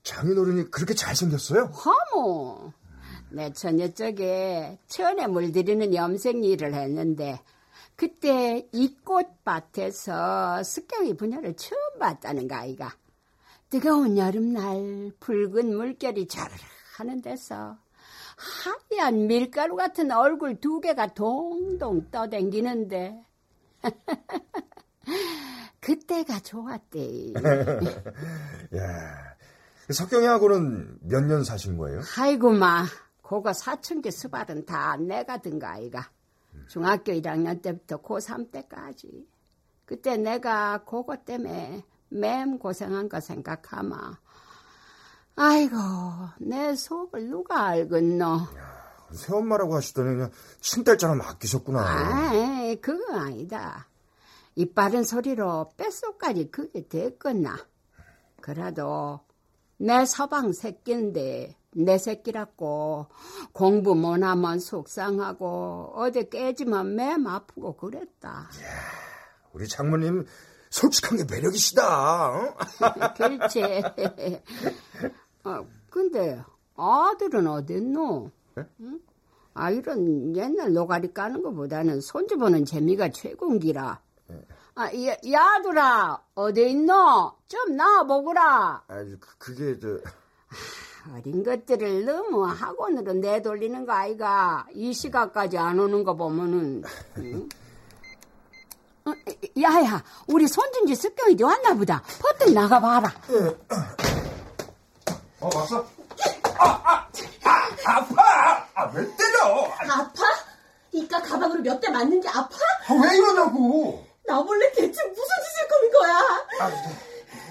장인어른이 0.02 0.70
그렇게 0.70 0.94
잘생겼어요? 0.94 1.64
허모. 1.66 2.72
내 3.30 3.52
처녀 3.52 3.88
쪽에 3.88 4.78
천에 4.88 5.26
물들이는 5.26 5.94
염색 5.94 6.42
일을 6.44 6.74
했는데 6.74 7.40
그때 7.96 8.66
이 8.72 8.96
꽃밭에서 9.04 10.62
습경이 10.64 11.16
분야를 11.16 11.54
처음 11.56 11.80
봤다는 11.98 12.48
거 12.48 12.54
아이가. 12.56 12.94
뜨거운 13.68 14.16
여름날 14.18 15.12
붉은 15.20 15.76
물결이 15.76 16.26
자르르 16.26 16.56
하는 16.96 17.22
데서 17.22 17.76
하얀 18.40 19.26
밀가루 19.26 19.76
같은 19.76 20.10
얼굴 20.10 20.60
두 20.60 20.80
개가 20.80 21.08
동동 21.14 22.10
떠댕기는데 22.10 23.22
그때가 25.80 26.40
좋았대. 26.40 27.32
야, 28.76 29.34
석경이하고는 29.90 30.98
몇 31.02 31.20
년 31.24 31.44
사신 31.44 31.76
거예요? 31.76 32.00
아이고 32.18 32.50
마 32.52 32.84
그거 33.22 33.52
사춘기 33.52 34.10
수발은 34.10 34.66
다 34.66 34.96
내가 34.96 35.38
든 35.38 35.58
거 35.58 35.66
아이가 35.66 36.10
중학교 36.68 37.12
1학년 37.12 37.62
때부터 37.62 38.00
고3 38.02 38.50
때까지 38.50 39.26
그때 39.84 40.16
내가 40.16 40.84
그거 40.84 41.16
때문에 41.16 41.82
맴 42.10 42.58
고생한 42.58 43.08
거 43.08 43.20
생각하마. 43.20 44.18
아이고, 45.36 45.76
내 46.38 46.74
속을 46.74 47.28
누가 47.28 47.66
알겠노? 47.68 48.46
새엄마라고 49.12 49.74
하시더니 49.76 50.14
그냥 50.14 50.30
친딸처럼 50.60 51.20
아끼셨구나. 51.20 51.80
아이, 51.80 52.80
그건 52.80 53.16
아니다. 53.16 53.88
이 54.54 54.72
빠른 54.72 55.02
소리로 55.04 55.72
뼛속까지 55.76 56.50
그게 56.50 56.86
됐겠나. 56.86 57.56
그래도 58.40 59.20
내 59.78 60.04
서방 60.04 60.52
새끼인데 60.52 61.56
내 61.72 61.98
새끼라고 61.98 63.06
공부 63.52 63.94
못하면 63.94 64.58
속상하고 64.58 65.92
어디 65.96 66.28
깨지면 66.28 66.96
맴 66.96 67.26
아프고 67.26 67.76
그랬다. 67.76 68.48
우리 69.52 69.66
장모님 69.66 70.26
솔직한 70.68 71.18
게 71.18 71.24
매력이시다. 71.24 72.28
어? 72.30 72.54
그렇지. 73.16 73.62
어, 75.44 75.66
근데 75.90 76.42
아들은 76.76 77.46
어딨노? 77.46 78.30
응? 78.58 79.00
아 79.54 79.70
이런 79.70 80.34
옛날 80.36 80.72
노가리 80.72 81.12
까는 81.12 81.42
것보다는 81.42 82.00
손주 82.00 82.36
보는 82.38 82.64
재미가 82.64 83.10
최고인기라. 83.10 84.00
아, 84.76 84.84
야, 84.86 85.16
야들아 85.28 86.22
어디 86.34 86.70
있노? 86.70 87.32
좀 87.48 87.76
나와 87.76 88.04
보거라. 88.04 88.84
아, 88.86 88.94
그, 88.94 89.18
그게 89.38 89.78
저 89.78 89.98
어린 91.12 91.42
것들을 91.42 92.04
너무 92.04 92.44
학원으로 92.46 93.14
내돌리는 93.14 93.84
거 93.86 93.92
아이가 93.92 94.66
이 94.74 94.92
시간까지 94.92 95.58
안 95.58 95.78
오는 95.78 96.04
거 96.04 96.14
보면은 96.14 96.82
응? 97.18 97.48
어, 99.06 99.12
야야 99.60 100.02
우리 100.28 100.46
손준지 100.46 100.94
습경이도 100.94 101.46
왔나 101.46 101.74
보다 101.74 102.02
퍼뜩 102.20 102.52
나가봐라 102.52 103.10
어, 105.40 105.48
왔어? 105.54 105.86
아, 106.58 106.64
아, 106.84 107.08
아, 107.44 107.96
아파! 107.96 108.66
아, 108.74 108.84
왜 108.94 109.04
때려? 109.16 109.64
아, 109.78 110.00
아파? 110.00 110.22
이깟 110.92 111.22
가방으로 111.28 111.62
몇 111.62 111.80
대 111.80 111.88
맞는 111.88 112.20
게 112.20 112.28
아파? 112.28 112.56
왜 113.02 113.16
이러냐고! 113.16 114.04
나 114.26 114.40
몰래 114.42 114.70
대체 114.72 115.02
무슨 115.08 115.24
짓을 115.44 115.68
꾸민 115.68 115.92
거야? 115.92 116.14
아, 116.60 116.70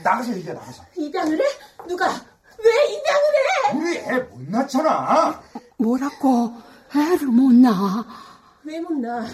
나가서 0.03 0.33
얘기해, 0.33 0.53
나가서. 0.53 0.83
입양을 0.95 1.39
해? 1.39 1.43
누가? 1.87 2.07
왜 2.59 2.85
입양을 2.93 3.23
해? 3.35 3.77
우리 3.77 3.97
애 3.97 4.19
못 4.19 4.41
낳잖아. 4.49 5.41
뭐라고 5.77 6.53
애를 6.95 7.27
못 7.27 7.53
낳아 7.53 8.05
왜 8.63 8.79
못 8.81 8.91
낳아? 8.93 9.25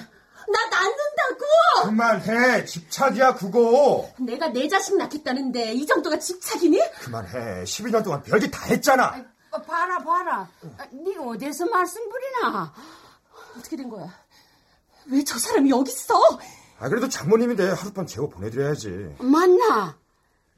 나 0.48 0.66
낳는다고! 0.70 1.46
그만해, 1.86 2.66
집착이야, 2.66 3.36
그거. 3.36 4.10
내가 4.20 4.48
내 4.50 4.68
자식 4.68 4.96
낳겠다는데 4.98 5.74
이 5.74 5.86
정도가 5.86 6.20
집착이니? 6.20 6.80
그만해, 7.02 7.64
12년 7.64 8.04
동안 8.04 8.22
별짓 8.22 8.52
다 8.52 8.66
했잖아. 8.66 9.26
어, 9.52 9.62
봐라 9.62 9.98
봐라 10.00 10.50
아, 10.78 10.86
네 10.92 11.16
어디서 11.18 11.66
말씀 11.68 12.08
부리나 12.10 12.74
어떻게 13.58 13.76
된 13.78 13.90
거야? 13.90 14.08
왜 15.08 15.24
저 15.24 15.40
사람이 15.40 15.70
여기 15.70 15.92
있어? 15.92 16.16
아, 16.80 16.90
그래도 16.90 17.08
장모님인데 17.08 17.70
하룻밤 17.72 18.06
재워 18.06 18.28
보내드려야지. 18.30 19.16
맞나 19.20 19.98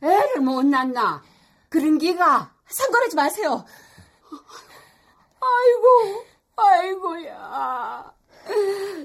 애를 0.02 0.42
못 0.42 0.66
낳나 0.66 1.22
그런 1.70 1.98
기가 2.00 2.52
상관하지 2.68 3.16
마세요. 3.16 3.64
아이고, 5.40 6.26
아이고야. 6.56 8.14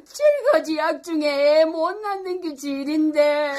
칠거지 0.04 0.76
약 0.76 1.02
중에 1.02 1.60
애 1.60 1.64
못 1.64 1.92
낳는 2.00 2.40
게 2.40 2.54
질인데. 2.54 3.54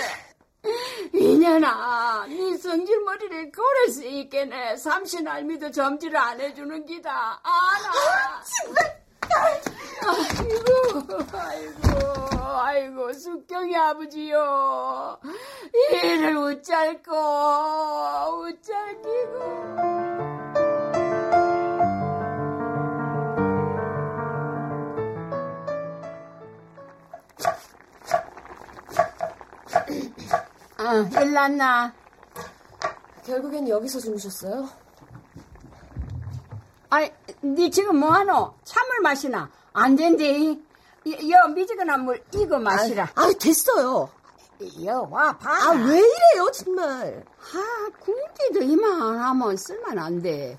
이년아, 1.14 2.26
네 2.30 2.56
성질머리를 2.58 3.52
고를 3.52 3.90
수 3.90 4.06
있겠네. 4.06 4.78
삼신 4.78 5.28
알미도 5.28 5.72
점지를 5.72 6.16
안 6.18 6.40
해주는 6.40 6.86
기다. 6.86 7.42
아나. 7.44 7.92
아이고, 10.06 11.18
아이고, 11.34 12.38
아이고, 12.40 13.12
숙경이 13.14 13.76
아버지요. 13.76 15.20
이를 15.92 16.38
웃잘고, 16.38 17.12
웃잘기고. 18.42 20.63
어, 30.84 31.22
일났나? 31.22 31.94
결국엔 33.26 33.70
여기서 33.70 34.00
주무셨어요? 34.00 34.68
아이, 36.90 37.10
니 37.42 37.72
지금 37.72 37.98
뭐하노? 38.00 38.54
참을 38.66 39.00
마시나? 39.02 39.50
안 39.72 39.96
된대. 39.96 40.50
여, 40.50 41.48
미지근한 41.48 42.04
물, 42.04 42.22
이거 42.34 42.60
마시라. 42.60 43.10
아, 43.16 43.32
됐어요. 43.40 44.10
여, 44.86 45.08
와, 45.10 45.38
봐. 45.38 45.52
아, 45.52 45.72
왜 45.72 45.98
이래요, 45.98 46.52
정말. 46.54 47.24
아, 47.40 47.90
굶기도 48.00 48.62
이만 48.62 49.20
하면 49.20 49.58
쓸만 49.58 49.98
안 49.98 50.22
돼. 50.22 50.58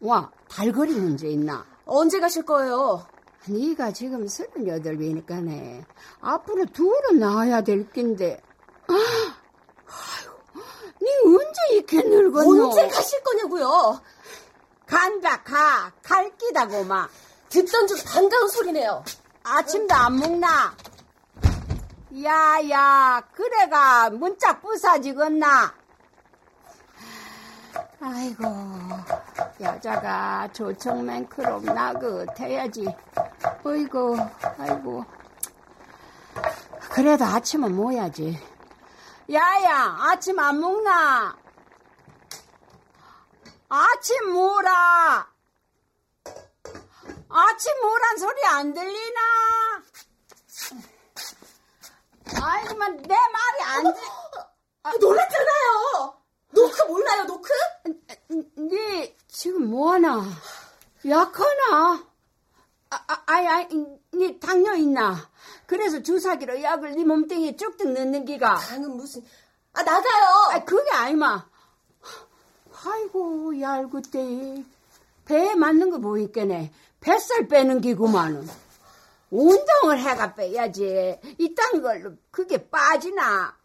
와, 0.00 0.30
달거리 0.48 0.92
문제 0.94 1.28
있나? 1.28 1.64
언제 1.86 2.18
가실 2.20 2.44
거예요? 2.44 3.06
네가 3.46 3.92
지금 3.92 4.26
서른여덟이니까네. 4.26 5.84
앞으로 6.20 6.66
둘은 6.66 7.18
낳아야 7.20 7.62
될 7.62 7.88
낀데. 7.90 8.42
아, 8.88 9.36
네 11.04 11.10
언제 11.26 11.74
이렇게 11.74 12.02
늙었노? 12.02 12.64
언제 12.68 12.88
가실 12.88 13.22
거냐고요? 13.22 14.00
간다, 14.86 15.42
가. 15.42 15.92
갈 16.02 16.34
끼다고, 16.36 16.84
마. 16.84 17.08
듣던 17.48 17.86
중 17.86 17.96
반가운 18.06 18.48
소리네요. 18.48 19.04
아침도 19.42 19.94
안 19.94 20.16
먹나? 20.18 20.74
야, 22.24 22.58
야, 22.70 23.22
그래가 23.32 24.08
문짝 24.10 24.62
부사지겠나? 24.62 25.74
아이고, 28.00 28.44
여자가 29.60 30.48
조청맨크로 30.52 31.64
나긋해야지. 31.64 32.86
어이구, 33.64 34.16
아이고. 34.58 35.04
그래도 36.90 37.24
아침은 37.24 37.74
뭐야지. 37.74 38.38
야야, 39.32 39.96
아침 40.00 40.38
안 40.38 40.60
먹나? 40.60 41.36
아침 43.68 44.32
뭐라? 44.32 45.32
아침 47.28 47.80
뭐란 47.80 48.18
소리 48.18 48.44
안 48.46 48.74
들리나? 48.74 49.20
아이고만 52.42 52.96
내 53.02 53.14
말이 53.14 53.62
안 53.62 53.82
들. 53.94 54.02
아, 54.82 54.92
놀랐잖아요. 55.00 56.22
노크 56.50 56.82
몰라요, 56.84 57.24
노크? 57.24 57.52
네 58.56 59.16
지금 59.28 59.70
뭐하나? 59.70 60.22
약하나? 61.08 62.04
아, 62.94 63.04
아, 63.08 63.22
아이, 63.26 63.46
아이, 63.46 63.68
네 64.12 64.38
당뇨 64.38 64.74
있나? 64.74 65.28
그래서 65.66 66.02
주사기로 66.02 66.62
약을 66.62 66.92
네 66.92 67.04
몸뚱이에 67.04 67.56
쭉쭉 67.56 67.92
넣는 67.92 68.24
기가. 68.24 68.54
당은 68.56 68.96
무슨? 68.96 69.22
아, 69.72 69.82
나가요. 69.82 70.24
아, 70.52 70.64
그게 70.64 70.90
아니마. 70.92 71.46
아이고, 72.84 73.60
얄궂대. 73.60 74.64
배에 75.24 75.54
맞는 75.54 75.90
거 75.90 75.98
보이겠네. 75.98 76.72
뱃살 77.00 77.48
빼는 77.48 77.80
기구만은. 77.80 78.46
운동을 79.30 79.98
해가 79.98 80.34
빼야지. 80.34 81.18
이딴 81.38 81.82
걸로 81.82 82.12
그게 82.30 82.68
빠지나. 82.68 83.56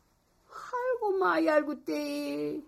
아이고, 0.49 1.11
마, 1.17 1.43
얄궂대. 1.43 2.61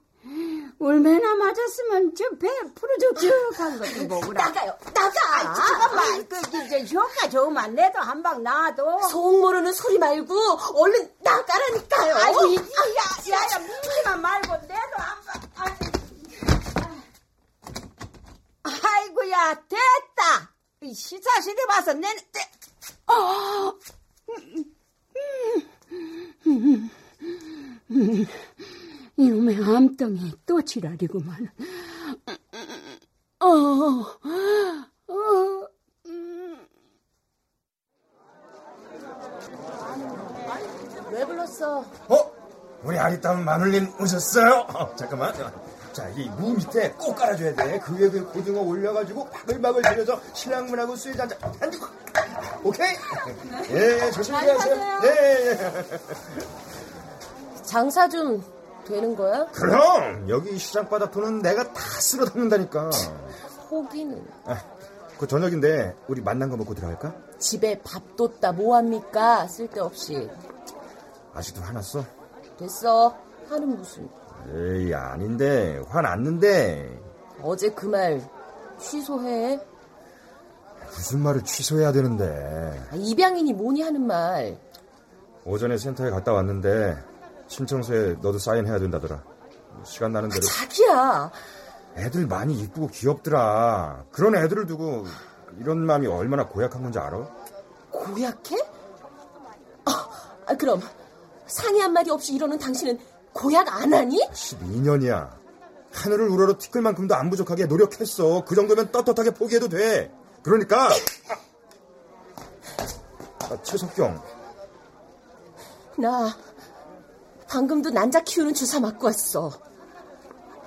얼마나 0.80 1.36
맞았으면 1.36 2.16
저배 2.16 2.48
풀어죽죽한 2.76 3.80
것도 3.80 4.08
보구나. 4.08 4.46
나가요, 4.46 4.78
나가. 4.94 5.50
아, 5.50 5.54
잠깐만. 5.54 6.28
그, 6.28 6.38
이제 6.66 6.96
효과 6.96 7.30
좋으면 7.30 7.76
내도 7.76 8.00
한 8.00 8.22
방 8.24 8.44
놔도. 8.44 9.02
속 9.10 9.40
모르는 9.42 9.72
소리 9.74 9.98
말고 9.98 10.34
얼른 10.76 11.12
나가라니까요. 11.20 12.16
아이고, 12.16 12.46
이, 12.48 12.56
야, 12.56 12.62
야, 12.62 13.36
야, 13.36 13.60
묻지만 13.60 14.22
말고 14.22 14.56
내도 14.68 14.98
한 14.98 15.18
방. 15.26 15.42
아이. 15.66 15.92
아이고야, 18.84 19.56
됐다. 19.68 20.52
이 20.82 20.94
시사실에 20.94 21.64
와서 21.68 21.94
내는, 21.94 22.22
내, 22.32 22.52
어, 23.08 23.74
이놈의 29.22 29.64
암덩이 29.64 30.34
또 30.48 30.62
지랄이구만. 30.62 31.50
어, 33.40 33.48
어, 35.08 35.68
음. 36.08 36.58
왜 41.12 41.26
불렀어? 41.26 41.80
어? 42.08 42.32
우리 42.84 42.98
아리따운 42.98 43.46
마눌님 43.46 43.94
오셨어요? 44.00 44.66
어, 44.74 44.96
잠깐만. 44.96 45.34
자, 45.94 46.08
이 46.16 46.30
무 46.30 46.54
밑에 46.56 46.92
꼭 46.94 47.16
깔아줘야 47.16 47.54
돼. 47.54 47.80
그 47.80 47.96
위에 48.00 48.10
그 48.10 48.26
고등어 48.32 48.62
올려가지고 48.62 49.30
바글바글 49.30 49.82
들여서 49.84 50.20
신랑분하고 50.34 50.96
술이 50.96 51.20
한잔 51.20 51.38
한잔. 51.60 51.80
오케이? 52.64 52.96
예, 53.72 54.00
예, 54.08 54.12
조심히 54.12 54.38
하세요. 54.40 55.02
예. 55.04 55.58
장사 57.64 58.08
좀 58.08 58.42
되는 58.84 59.16
거야? 59.16 59.46
그럼 59.54 60.28
여기 60.30 60.58
시장 60.58 60.88
바닥 60.90 61.12
돈은 61.12 61.40
내가 61.42 61.64
다 61.74 61.82
쓸어 61.82 62.26
담는다니까. 62.26 62.90
포기는. 63.70 64.24
아, 64.46 64.58
그 65.18 65.28
저녁인데 65.28 65.96
우리 66.08 66.22
만난 66.22 66.50
거 66.50 66.58
먹고 66.58 66.74
들어갈까? 66.74 67.14
집에 67.38 67.80
밥 67.84 68.16
뒀다 68.18 68.52
뭐합니까? 68.52 69.48
쓸데없이. 69.48 70.30
아직도 71.34 71.62
화났어? 71.62 72.04
됐어. 72.58 73.16
하는 73.50 73.78
무슨. 73.78 74.10
에이 74.54 74.94
아닌데 74.94 75.82
화났는데 75.90 77.00
어제 77.42 77.70
그 77.72 77.88
말 77.88 78.22
취소해. 78.80 79.60
무슨 80.88 81.20
말을 81.20 81.44
취소해야 81.44 81.92
되는데 81.92 82.26
아, 82.92 82.96
입양인이 82.96 83.54
뭐니 83.54 83.82
하는 83.82 84.06
말. 84.06 84.58
오전에 85.46 85.78
센터에 85.78 86.10
갔다 86.10 86.34
왔는데 86.34 86.98
신청서에 87.52 88.14
너도 88.22 88.40
사인해야 88.40 88.80
된다더라 88.80 89.22
시간 89.84 90.14
나는 90.14 90.30
대로 90.30 90.42
자기야. 90.42 91.30
애들 91.98 92.26
많이 92.26 92.58
이쁘고 92.58 92.88
귀엽더라 92.88 94.06
그런 94.12 94.36
애들을 94.36 94.66
두고 94.66 95.06
이런 95.60 95.86
마음이 95.86 96.08
얼마나 96.08 96.48
고약한 96.48 96.82
건지 96.82 96.98
알아? 96.98 97.28
고약해? 97.92 98.56
아, 99.84 100.10
아, 100.48 100.56
그럼 100.56 100.82
상의 101.46 101.82
한 101.82 101.92
마디 101.92 102.10
없이 102.10 102.34
이러는 102.34 102.58
당신은 102.58 102.98
고약 103.34 103.68
안 103.68 103.94
하니? 103.94 104.18
12년이야 104.32 105.30
하늘을 105.92 106.30
우러러 106.30 106.58
티끌 106.58 106.82
만큼도 106.82 107.14
안 107.14 107.30
부족하게 107.30 107.66
노력했어 107.66 108.46
그 108.46 108.56
정도면 108.56 108.94
떳떳하게 108.94 109.32
포기해도 109.32 109.68
돼 109.68 110.10
그러니까 110.42 110.88
아, 113.50 113.62
최석경 113.62 114.22
나 115.98 116.34
방금도 117.52 117.90
난자 117.90 118.24
키우는 118.24 118.54
주사 118.54 118.80
맞고 118.80 119.08
왔어. 119.08 119.52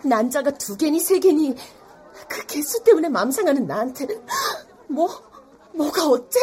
난자가 0.02 0.50
두 0.52 0.76
개니 0.76 1.00
세 1.00 1.18
개니 1.18 1.56
그 2.28 2.44
개수 2.46 2.84
때문에 2.84 3.08
맘상하는 3.08 3.66
나한테 3.66 4.06
뭐 4.88 5.08
뭐가 5.74 6.06
어때? 6.06 6.38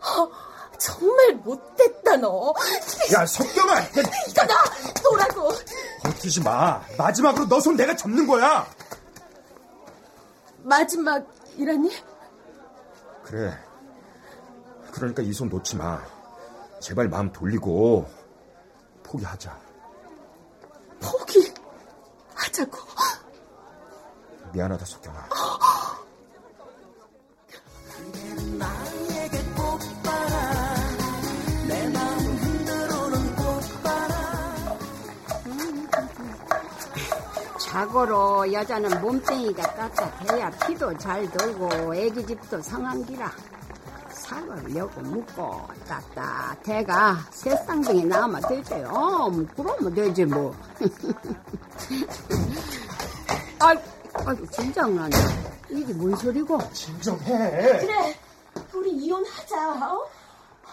어, 0.00 0.28
정말 0.78 1.36
못됐다 1.36 2.16
너. 2.18 2.52
야 3.14 3.24
석경아 3.24 3.80
이거 3.80 4.02
나 4.46 4.54
너라고. 5.02 5.48
버티지 6.02 6.42
마 6.42 6.82
마지막으로 6.98 7.46
너 7.48 7.58
손 7.60 7.76
내가 7.76 7.96
잡는 7.96 8.26
거야 8.26 8.66
마지막이라니? 10.64 11.90
그래 13.24 13.58
그러니까 14.92 15.22
이 15.22 15.32
손 15.32 15.48
놓지 15.48 15.76
마 15.76 16.02
제발 16.80 17.08
마음 17.08 17.32
돌리고 17.32 18.06
포기하자. 19.14 19.56
포기? 21.00 21.54
하자고. 22.34 22.78
미안하다 24.52 24.84
석경아 24.84 25.28
자고로 37.58 38.52
여자는 38.52 39.00
몸뚱이가 39.00 39.74
따뜻해야 39.74 40.50
피도 40.50 40.96
잘 40.98 41.28
돌고 41.32 41.94
애기 41.96 42.24
집도 42.24 42.62
성한기라 42.62 43.32
살을 44.46 44.76
여고 44.76 45.00
묻고 45.00 45.68
따뜻해가 45.86 47.18
새쌍둥이 47.30 48.04
나면 48.04 48.40
되지 48.48 48.74
어, 48.74 49.28
뭐 49.30 49.46
그러면 49.56 49.94
되지 49.94 50.24
뭐 50.24 50.54
아이, 53.58 53.76
아이고 54.26 54.46
진장난이야 54.50 55.18
이게 55.70 55.92
뭔 55.94 56.14
소리고 56.16 56.58
진정해 56.72 57.24
그래 57.78 58.16
우리 58.72 58.90
이혼하자. 58.90 59.92
어? 59.92 60.06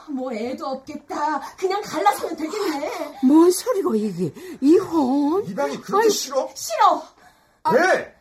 뭐 0.10 0.34
애도 0.34 0.66
없겠다. 0.66 1.40
그냥 1.56 1.82
갈라서면 1.82 2.36
되겠네. 2.36 3.20
뭔 3.24 3.52
소리고 3.52 3.96
이게 3.96 4.34
이혼 4.60 5.46
이 5.46 5.56
방이 5.56 5.78
그렇게 5.78 6.10
싫어? 6.10 6.50
싫어. 6.54 7.04
왜? 7.74 8.16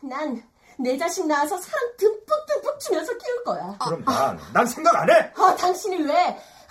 난 0.00 0.42
내 0.82 0.98
자식 0.98 1.26
낳아서 1.26 1.56
사랑 1.58 1.96
듬뿍듬뿍 1.96 2.80
주면서 2.80 3.12
키울 3.16 3.44
거야. 3.44 3.76
그럼 3.80 4.04
난, 4.04 4.38
난 4.52 4.66
생각 4.66 4.94
안 4.96 5.08
해. 5.10 5.32
아, 5.36 5.54
당신이 5.56 6.02
왜? 6.02 6.14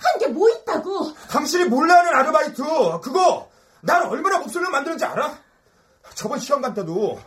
한 0.02 0.18
게 0.18 0.26
뭐 0.28 0.48
있다고? 0.50 1.12
당신이 1.30 1.66
몰라하는 1.66 2.12
아르바이트 2.14 2.62
그거 3.02 3.48
난 3.80 4.02
얼마나 4.08 4.38
목소리를 4.40 4.70
만드는지 4.70 5.04
알아? 5.04 5.38
저번 6.14 6.38
시험관 6.40 6.74
때도 6.74 7.20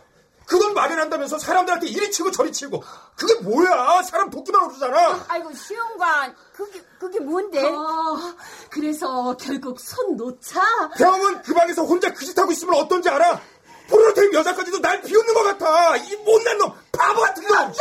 그 0.46 0.58
돈 0.60 0.74
마련한다면서 0.74 1.38
사람들한테 1.38 1.88
이리 1.88 2.10
치고 2.12 2.30
저리 2.30 2.52
치고 2.52 2.80
그게 3.16 3.34
뭐야 3.40 4.02
사람 4.04 4.30
돕기만 4.30 4.62
오르잖아 4.64 5.24
아이고 5.26 5.52
시험관 5.54 6.36
그게 6.52 6.80
그게 7.00 7.18
뭔데 7.18 7.64
어, 7.66 8.16
그래서 8.70 9.36
결국 9.40 9.80
손 9.80 10.16
놓자? 10.16 10.60
병은 10.98 11.42
그 11.42 11.52
방에서 11.54 11.82
혼자 11.82 12.12
그 12.12 12.24
짓 12.24 12.38
하고 12.38 12.52
있으면 12.52 12.74
어떤지 12.78 13.08
알아? 13.08 13.40
포르노테임 13.88 14.32
여자까지도 14.34 14.80
날 14.80 15.00
비웃는 15.02 15.34
것 15.34 15.42
같아. 15.44 15.96
이 15.96 16.16
못난 16.16 16.58
놈 16.58 16.72
바보 16.92 17.20
같은 17.20 17.42
놈. 17.44 17.54
난, 17.54 17.72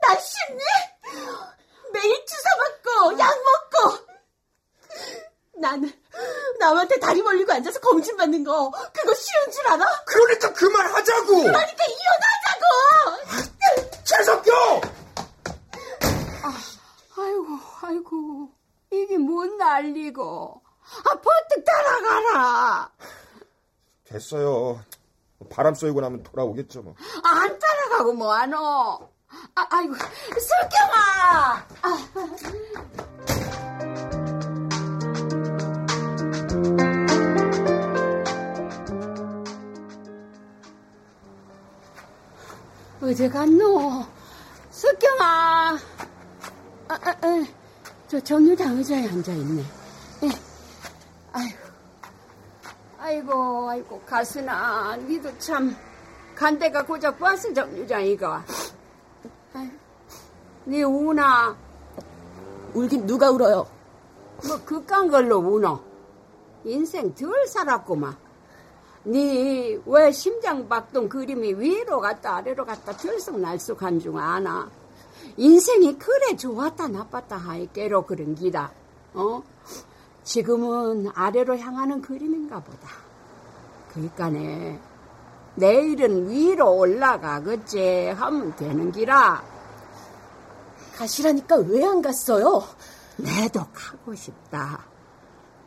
난 0.00 0.18
쉽니? 0.20 0.62
매일 1.92 2.26
주사 2.26 2.48
맞고 2.58 3.18
약 3.18 3.34
먹고. 3.44 4.08
나는 5.60 5.92
남한테 6.60 6.98
다리 7.00 7.22
벌리고 7.22 7.52
앉아서 7.52 7.80
검진 7.80 8.16
받는 8.16 8.44
거 8.44 8.70
그거 8.92 9.14
쉬운 9.14 9.50
줄 9.50 9.66
알아? 9.68 9.84
그러니까 10.06 10.52
그만하자고. 10.52 11.26
그러니까 11.26 11.84
이혼하자고. 11.84 12.68
최석경 14.04 14.80
아이고 17.16 17.58
아이고. 17.82 18.48
이게 18.90 19.18
뭔 19.18 19.56
난리고 19.58 20.62
아 21.04 21.14
버뜩 21.14 21.64
따라가라 21.64 22.90
됐어요. 24.18 24.80
바람 25.50 25.74
쏘이고 25.74 26.00
나면 26.00 26.24
돌아오겠죠 26.24 26.82
뭐. 26.82 26.94
안 27.24 27.58
따라가고 27.58 28.12
뭐하노 28.12 28.56
아, 29.54 29.66
아이고 29.70 29.94
석경아! 29.94 31.66
아. 31.82 32.08
어디 43.00 43.28
갔노? 43.28 44.04
석경아! 44.70 45.78
아, 46.88 46.94
아, 46.94 47.10
아, 47.10 47.46
저 48.08 48.18
정류장 48.18 48.76
의자에 48.78 49.06
앉아있네 49.08 49.62
예. 50.24 50.28
아이고 51.32 51.68
아이고 53.18 53.68
아이고 53.70 54.00
가스나. 54.06 54.96
니도 54.96 55.36
참 55.38 55.74
간대가 56.36 56.84
고작 56.84 57.18
버스 57.18 57.52
정류장이가 57.52 58.44
니 60.66 60.82
우나. 60.84 61.56
울긴 62.74 63.06
누가 63.06 63.30
울어요? 63.30 63.66
뭐 64.46 64.60
그깟 64.64 65.10
걸로 65.10 65.38
우노. 65.38 65.80
인생 66.64 67.12
덜 67.14 67.46
살았구만. 67.48 68.16
니 69.06 69.80
왜 69.86 70.12
심장 70.12 70.68
박동 70.68 71.08
그림이 71.08 71.54
위로 71.54 72.00
갔다 72.00 72.36
아래로 72.36 72.66
갔다 72.66 72.92
들썩날썩한 72.92 73.98
중 73.98 74.18
아나? 74.18 74.70
인생이 75.36 75.98
그래 75.98 76.36
좋았다 76.36 76.86
나빴다 76.88 77.36
하이께로 77.36 78.06
그런 78.06 78.34
기다. 78.36 78.70
어? 79.14 79.42
지금은 80.22 81.10
아래로 81.14 81.56
향하는 81.58 82.02
그림인가 82.02 82.60
보다 82.60 83.07
그니까네 84.02 84.78
내일은 85.56 86.30
위로 86.30 86.76
올라가겠지 86.76 88.08
하면 88.16 88.54
되는 88.54 88.92
기라 88.92 89.42
가시라니까 90.96 91.56
왜 91.56 91.84
안 91.84 92.00
갔어요? 92.02 92.62
내도 93.16 93.64
가고 93.72 94.14
싶다. 94.14 94.84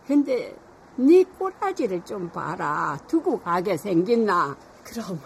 근데 0.08 0.56
네 0.96 1.24
꼬라지를 1.24 2.04
좀 2.06 2.30
봐라. 2.30 2.98
두고 3.08 3.42
가게 3.42 3.76
생겼나? 3.78 4.56
그럼 4.84 5.20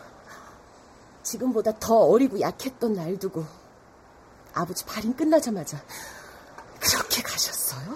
지금보다 1.24 1.72
더 1.80 1.96
어리고 1.98 2.39
약했던 2.39 2.94
날 2.94 3.18
두고 3.18 3.44
아버지 4.54 4.86
발인 4.86 5.15
끝나자마자 5.15 5.78
그렇게 6.80 7.22
가셨어요? 7.22 7.96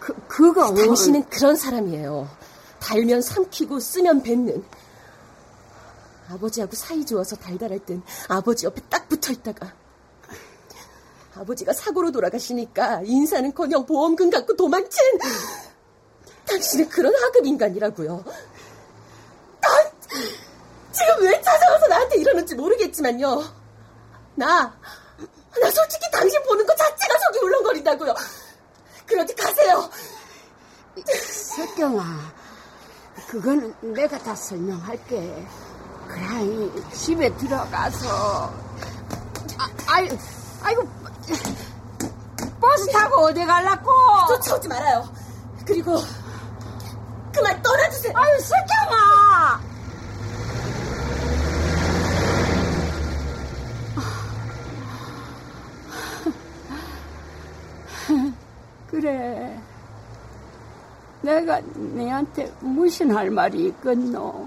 그, 0.00 0.14
그거. 0.28 0.74
당신은 0.74 1.28
그런 1.30 1.56
사람이에요. 1.56 2.28
달면 2.84 3.22
삼키고 3.22 3.80
쓰면 3.80 4.22
뱉는. 4.22 4.62
아버지하고 6.28 6.76
사이 6.76 7.04
좋아서 7.04 7.34
달달할 7.36 7.78
땐 7.78 8.02
아버지 8.28 8.66
옆에 8.66 8.80
딱 8.88 9.08
붙어 9.08 9.32
있다가 9.32 9.74
아버지가 11.36 11.72
사고로 11.72 12.12
돌아가시니까 12.12 13.02
인사는커녕 13.04 13.84
보험금 13.84 14.30
갖고 14.30 14.56
도망친 14.56 15.18
당신은 16.46 16.88
그런 16.88 17.14
하급 17.14 17.44
인간이라고요. 17.46 18.24
난 19.60 19.92
지금 20.92 21.22
왜 21.22 21.40
찾아와서 21.42 21.88
나한테 21.88 22.20
이러는지 22.20 22.54
모르겠지만요. 22.54 23.42
나, 24.36 24.78
나 25.60 25.70
솔직히 25.70 26.06
당신 26.12 26.42
보는 26.44 26.64
것 26.66 26.76
자체가 26.76 27.14
속이 27.18 27.38
울렁거린다고요. 27.44 28.14
그러지 29.06 29.34
가세요. 29.34 29.90
석경아, 31.04 32.32
그거는 33.28 33.74
내가 33.94 34.18
다 34.18 34.34
설명할게. 34.34 35.46
그래, 36.08 36.70
집에 36.92 37.34
들어가서. 37.36 38.52
아, 39.58 39.68
아이, 39.86 40.08
아이고, 40.62 40.88
버스 42.60 42.90
타고 42.92 43.26
어디 43.26 43.44
갈라고? 43.44 43.90
쫓아오지 44.28 44.68
말아요. 44.68 45.08
그리고 45.66 45.98
그만 47.32 47.60
떠나주세요. 47.62 48.12
아유, 48.16 48.40
석경아! 48.40 49.60
그래. 58.90 59.60
내가 61.24 61.58
네한테 61.74 62.52
무신할 62.60 63.30
말이 63.30 63.68
있겠노. 63.68 64.46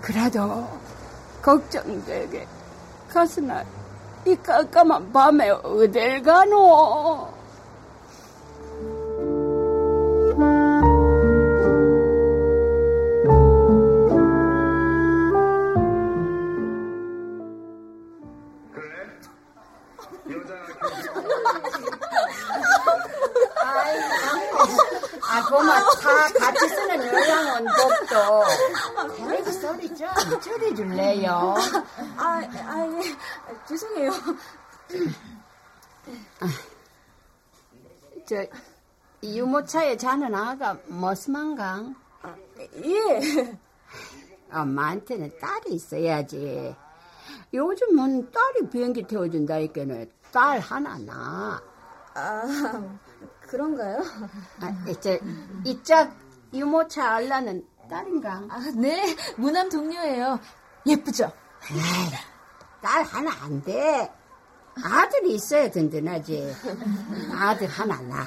그래도 0.00 0.66
걱정되게 1.42 2.46
가스나 3.10 3.62
이 4.26 4.34
깜깜한 4.36 5.12
밤에 5.12 5.50
어딜 5.50 6.22
가노? 6.22 7.28
아, 21.60 21.97
그만 25.48 25.82
다 26.02 26.32
같이 26.38 26.68
쓰는 26.68 27.06
요양원 27.06 27.64
법도 27.64 28.44
그래도 29.16 29.50
소리 29.50 29.88
좀 29.94 30.08
줄여줄래요? 30.42 31.54
아, 32.18 32.42
아, 32.66 32.86
예. 32.86 33.16
죄송해요. 33.66 34.10
저 38.26 38.46
유모차에 39.22 39.96
자는 39.96 40.34
아가 40.34 40.76
머스만강? 40.86 41.94
예. 42.84 43.58
엄마한테는 44.52 45.38
딸이 45.40 45.72
있어야지. 45.72 46.76
요즘은 47.54 48.30
딸이 48.30 48.68
비행기 48.70 49.04
태워준다니까는 49.04 50.10
딸 50.30 50.60
하나 50.60 50.98
나. 50.98 51.62
아, 52.14 52.98
그런가요? 53.48 54.02
아, 54.60 54.84
저 55.00 55.18
이짝 55.64 56.14
유모차 56.52 57.14
알라는 57.16 57.66
딸인가? 57.90 58.42
아, 58.48 58.72
네. 58.76 59.16
무남 59.36 59.68
동료예요. 59.68 60.38
예쁘죠? 60.86 61.32
에이, 61.72 61.80
딸 62.80 63.02
하나 63.02 63.30
안 63.42 63.62
돼. 63.62 64.10
아들이 64.82 65.34
있어야 65.34 65.70
든든하지. 65.70 66.54
아들 67.34 67.66
하나 67.66 68.00
나. 68.02 68.26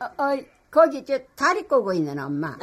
어, 0.00 0.22
어, 0.22 0.38
거기 0.70 1.04
저 1.04 1.18
다리 1.34 1.62
꼬고 1.66 1.94
있는 1.94 2.18
엄마. 2.18 2.56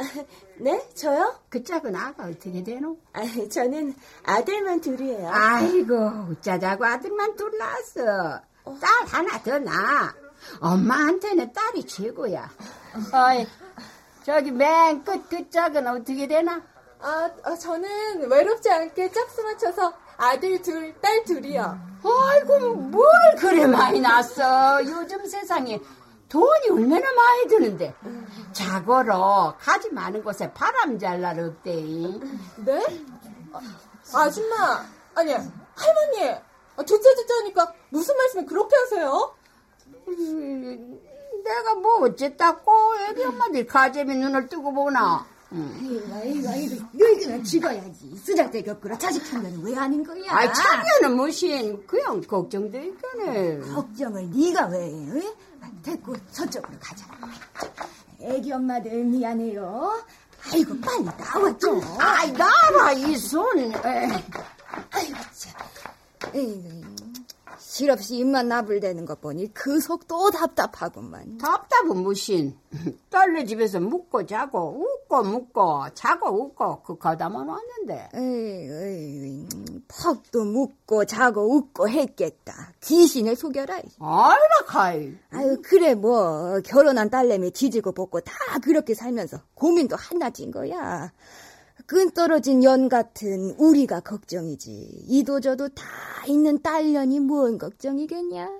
네? 0.58 0.88
저요? 0.94 1.40
그 1.48 1.64
짝은 1.64 1.96
아가 1.96 2.24
어떻게 2.24 2.62
되노? 2.62 2.96
아, 3.12 3.22
저는 3.50 3.94
아들만 4.24 4.80
둘이에요. 4.80 5.28
아이고, 5.28 6.40
짜자고 6.40 6.84
아들만 6.84 7.34
둘 7.34 7.58
낳았어. 7.58 8.40
딸 8.80 9.06
하나 9.06 9.42
더 9.42 9.58
낳아. 9.58 10.14
엄마한테는 10.60 11.52
딸이 11.52 11.86
최고야. 11.86 12.50
어이, 13.12 13.46
저기 14.24 14.50
맨끝그 14.50 15.50
짝은 15.50 15.86
어떻게 15.86 16.26
되나? 16.26 16.62
아, 17.00 17.30
아, 17.42 17.54
저는 17.56 18.30
외롭지 18.30 18.70
않게 18.70 19.10
짝수 19.12 19.42
맞춰서 19.42 19.92
아들 20.16 20.62
둘, 20.62 20.98
딸 21.00 21.24
둘이요. 21.24 21.78
아이고, 22.04 22.74
뭘 22.74 23.06
그래 23.38 23.66
많이 23.66 24.00
낳았어. 24.00 24.82
요즘 24.84 25.26
세상에 25.26 25.80
돈이 26.28 26.70
얼마나 26.70 27.12
많이 27.12 27.48
드는데. 27.48 27.94
자고로 28.52 29.54
가지 29.58 29.90
많은 29.90 30.22
곳에 30.22 30.52
바람 30.52 30.98
잘 30.98 31.20
날 31.20 31.38
없대이. 31.40 32.20
네? 32.56 32.82
아, 33.52 33.60
아줌마, 34.20 34.84
아니, 35.14 35.32
할머니. 35.32 36.30
아, 36.76 36.82
하니까 37.40 37.72
무슨 37.90 38.16
말씀을 38.16 38.46
그렇게 38.46 38.74
하세요? 38.76 39.34
음, 40.08 41.00
내가 41.44 41.74
뭐 41.74 42.00
어쨌다고 42.04 42.72
애기 43.08 43.22
엄마들 43.24 43.66
가재미 43.66 44.14
눈을 44.16 44.48
뜨고 44.48 44.72
보나. 44.72 45.26
음. 45.52 46.10
아이고, 46.12 46.48
아이고, 46.48 46.84
너희들은 46.92 47.44
죽어야지. 47.44 48.16
쓰잘데 48.16 48.62
겪으라 48.62 48.98
자식 48.98 49.24
참견은 49.24 49.62
왜 49.62 49.74
하는 49.74 50.02
거야? 50.02 50.24
아이, 50.28 50.48
참여는 50.52 51.16
무신. 51.16 51.86
그냥 51.86 52.20
걱정되니까네. 52.22 53.58
걱정을 53.72 54.30
네가 54.30 54.66
왜 54.66 54.78
해? 54.78 54.90
응? 54.90 55.22
됐고, 55.82 56.14
저쪽으로 56.32 56.72
가자. 56.80 57.06
애기 58.20 58.50
엄마들 58.52 59.04
미안해요. 59.04 60.02
아이고, 60.52 60.74
빨리 60.80 61.04
나와 61.04 61.56
좀. 61.58 61.80
아이, 61.98 62.32
나라, 62.32 62.92
이 62.92 63.16
손. 63.16 63.56
에. 63.58 63.72
아이고, 64.90 65.18
참. 65.36 65.52
에이, 66.34 66.82
실없이 67.74 68.18
입만 68.18 68.46
나불대는 68.46 69.04
것 69.04 69.20
보니 69.20 69.52
그 69.52 69.80
속도 69.80 70.30
답답하구만. 70.30 71.38
답답은 71.38 72.04
무신. 72.04 72.56
딸네 73.10 73.46
집에서 73.50 73.80
묵고 73.80 74.26
자고 74.26 74.80
웃고 74.80 75.24
묵고 75.24 75.86
자고 75.94 76.28
웃고 76.28 76.82
그 76.84 76.96
가다만 76.96 77.48
왔는데. 77.48 78.10
에이, 78.14 78.68
에이, 78.70 79.48
퍽도 79.88 80.44
묵고 80.44 81.04
자고 81.06 81.52
웃고 81.52 81.88
했겠다. 81.88 82.74
귀신을 82.80 83.34
속여라. 83.34 83.74
알라 83.98 84.64
카이. 84.66 85.12
아유 85.30 85.60
그래 85.64 85.96
뭐 85.96 86.60
결혼한 86.64 87.10
딸내미 87.10 87.50
뒤지고 87.50 87.90
볶고 87.90 88.20
다 88.20 88.34
그렇게 88.62 88.94
살면서 88.94 89.40
고민도 89.54 89.96
하나진 89.96 90.52
거야. 90.52 91.10
끈 91.86 92.10
떨어진 92.12 92.64
연 92.64 92.88
같은 92.88 93.54
우리가 93.58 94.00
걱정이지. 94.00 95.04
이도저도 95.06 95.68
다 95.70 95.84
있는 96.26 96.60
딸년이 96.62 97.20
뭔 97.20 97.58
걱정이겠냐? 97.58 98.50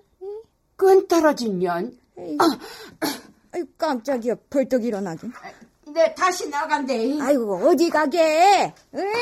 끈 0.76 1.08
떨어진 1.08 1.58
년? 1.58 1.96
에이, 2.18 2.36
아유 3.52 3.64
깜짝이야 3.78 4.34
벌떡 4.50 4.84
일어나긴. 4.84 5.32
네 5.94 6.14
다시 6.14 6.48
나간대. 6.50 7.18
아이고 7.20 7.56
어디 7.66 7.88
가게? 7.88 8.74
응? 8.94 9.12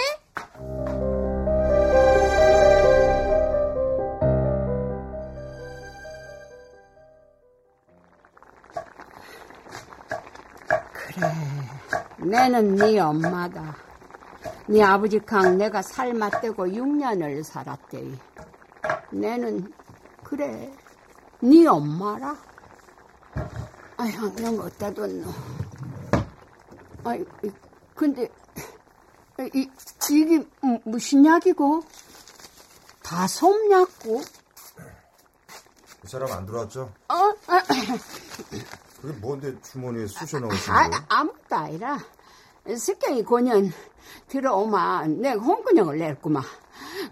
그래. 11.14 11.26
내는 12.18 12.76
네 12.76 12.98
엄마다. 12.98 13.76
네 14.72 14.82
아버지 14.82 15.18
강 15.18 15.58
내가 15.58 15.82
살맛대고 15.82 16.68
6년을 16.68 17.42
살았대. 17.44 18.10
내는 19.10 19.70
그래. 20.24 20.74
네 21.40 21.66
엄마라. 21.66 22.34
아, 23.98 24.02
향영 24.02 24.58
어디다 24.58 24.94
뒀노? 24.94 25.30
아이, 27.04 27.22
근데 27.94 28.30
이, 29.52 29.68
이게 30.10 30.42
무슨 30.86 31.26
약이고? 31.26 31.82
다 33.02 33.26
솜약고? 33.26 34.22
이 36.02 36.08
사람 36.08 36.32
안 36.32 36.46
들어왔죠? 36.46 36.90
어? 37.10 37.14
아, 37.14 37.62
그게 39.02 39.12
뭔데 39.20 39.54
주머니에 39.60 40.06
쑤셔 40.06 40.40
넣으신 40.40 40.72
아, 40.72 40.88
거예요? 40.88 41.04
아무것도 41.10 41.56
아니라 41.56 41.98
석경이 42.66 43.24
고년 43.24 43.72
들어오면 44.28 45.20
내가 45.20 45.40
홍군형을 45.40 45.98
냈구만. 45.98 46.42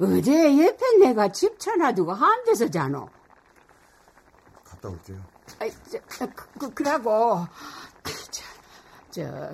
어제 0.00 0.58
옆에 0.66 0.98
내가 0.98 1.30
집 1.32 1.58
쳐놔두고 1.58 2.12
한 2.12 2.44
데서 2.44 2.68
자노. 2.68 3.08
갔다 4.64 4.88
올게요. 4.88 5.18
저, 5.90 6.26
그, 6.58 6.72
그 6.72 6.82
러고 6.82 7.46
저, 8.30 8.42
저 9.10 9.50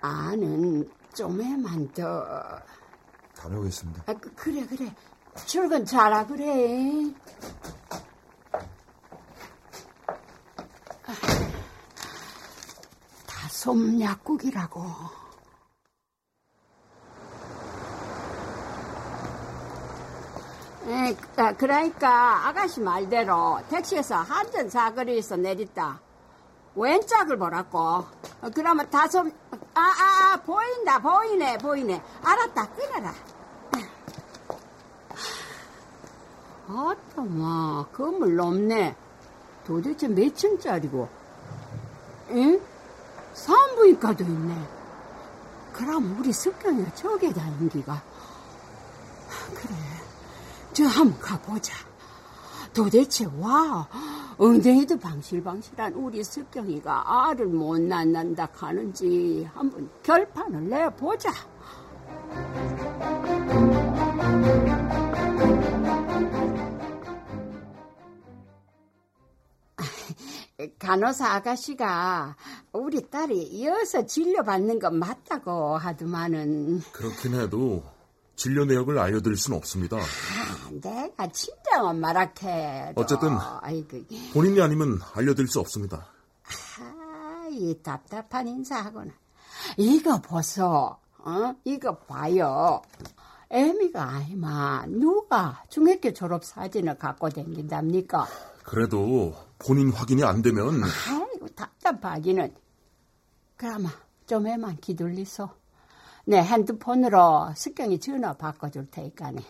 아는 0.00 0.90
좀에만 1.14 1.92
더 1.92 2.60
다녀오겠습니다. 3.34 4.04
아, 4.06 4.14
그, 4.14 4.32
그래 4.34 4.66
그래 4.66 4.94
출근 5.46 5.84
잘하 5.84 6.26
그래 6.26 7.12
솜 13.70 14.00
약국이라고 14.00 14.82
에, 20.88 21.16
아, 21.36 21.52
그러니까 21.52 22.48
아가씨 22.48 22.80
말대로 22.80 23.60
택시에서 23.68 24.16
한전 24.16 24.70
사거리에서 24.70 25.36
내렸다. 25.36 26.00
왼짝을 26.74 27.38
보라고. 27.38 27.78
어, 27.78 28.06
그러면 28.52 28.90
다섯, 28.90 29.24
아, 29.24 29.30
아, 29.74 30.32
아, 30.32 30.36
보인다, 30.42 30.98
보이네, 30.98 31.58
보이네. 31.58 32.02
알았다, 32.24 32.70
끊어라. 32.70 33.14
아따, 36.66 37.22
마, 37.22 37.86
건물 37.92 38.34
높네. 38.34 38.96
도대체 39.64 40.08
몇 40.08 40.34
층짜리고? 40.34 41.08
응? 42.30 42.69
산부인과도 43.40 44.24
있네. 44.24 44.54
그럼 45.72 46.16
우리 46.18 46.32
습경이가 46.32 46.94
저게 46.94 47.32
다닌기가. 47.32 48.02
그래. 49.54 49.74
저 50.72 50.84
한번 50.86 51.18
가보자. 51.18 51.74
도대체 52.74 53.26
와 53.38 53.88
엉덩이도 54.36 54.98
방실방실한 54.98 55.94
우리 55.94 56.22
습경이가 56.22 57.28
알을 57.28 57.46
못 57.46 57.80
낳는다 57.80 58.48
하는지 58.52 59.48
한번 59.54 59.88
결판을 60.02 60.68
내보자. 60.68 61.30
간호사 70.78 71.34
아가씨가 71.34 72.36
우리 72.72 73.08
딸이 73.10 73.42
이어서 73.42 74.04
진료받는 74.06 74.78
건 74.78 74.98
맞다고 74.98 75.76
하더만은 75.76 76.82
그렇긴 76.92 77.34
해도 77.34 77.82
진료 78.36 78.64
내역을 78.64 78.98
알려드릴 78.98 79.36
수는 79.36 79.58
없습니다. 79.58 79.98
아, 79.98 80.70
내가 80.70 81.26
친정은 81.28 82.00
말할게. 82.00 82.92
어쨌든 82.94 83.36
아이고. 83.60 83.98
본인이 84.32 84.60
아니면 84.62 84.98
알려드릴 85.14 85.48
수 85.48 85.60
없습니다. 85.60 86.06
아, 86.80 87.46
이 87.50 87.78
답답한 87.82 88.48
인사하고는 88.48 89.12
이거 89.76 90.20
보소. 90.20 90.96
어? 91.22 91.54
이거 91.64 91.98
봐요. 91.98 92.80
애미가 93.50 94.02
아니만 94.02 94.98
누가 95.00 95.62
중학교 95.68 96.12
졸업 96.12 96.44
사진을 96.44 96.96
갖고 96.98 97.28
다닌답니까? 97.28 98.26
그래도 98.70 99.34
본인 99.58 99.90
확인이 99.90 100.22
안 100.22 100.42
되면 100.42 100.80
아이고 100.84 101.48
답답하기는. 101.56 102.54
그러면 103.56 103.90
좀 104.28 104.46
애만 104.46 104.76
기둘리소. 104.76 105.48
내 106.26 106.40
핸드폰으로 106.40 107.52
습경이 107.56 107.98
전화 107.98 108.32
바꿔줄 108.32 108.88
테니까네. 108.92 109.42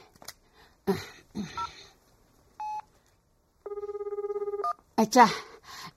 아, 4.97 5.05
자, 5.05 5.27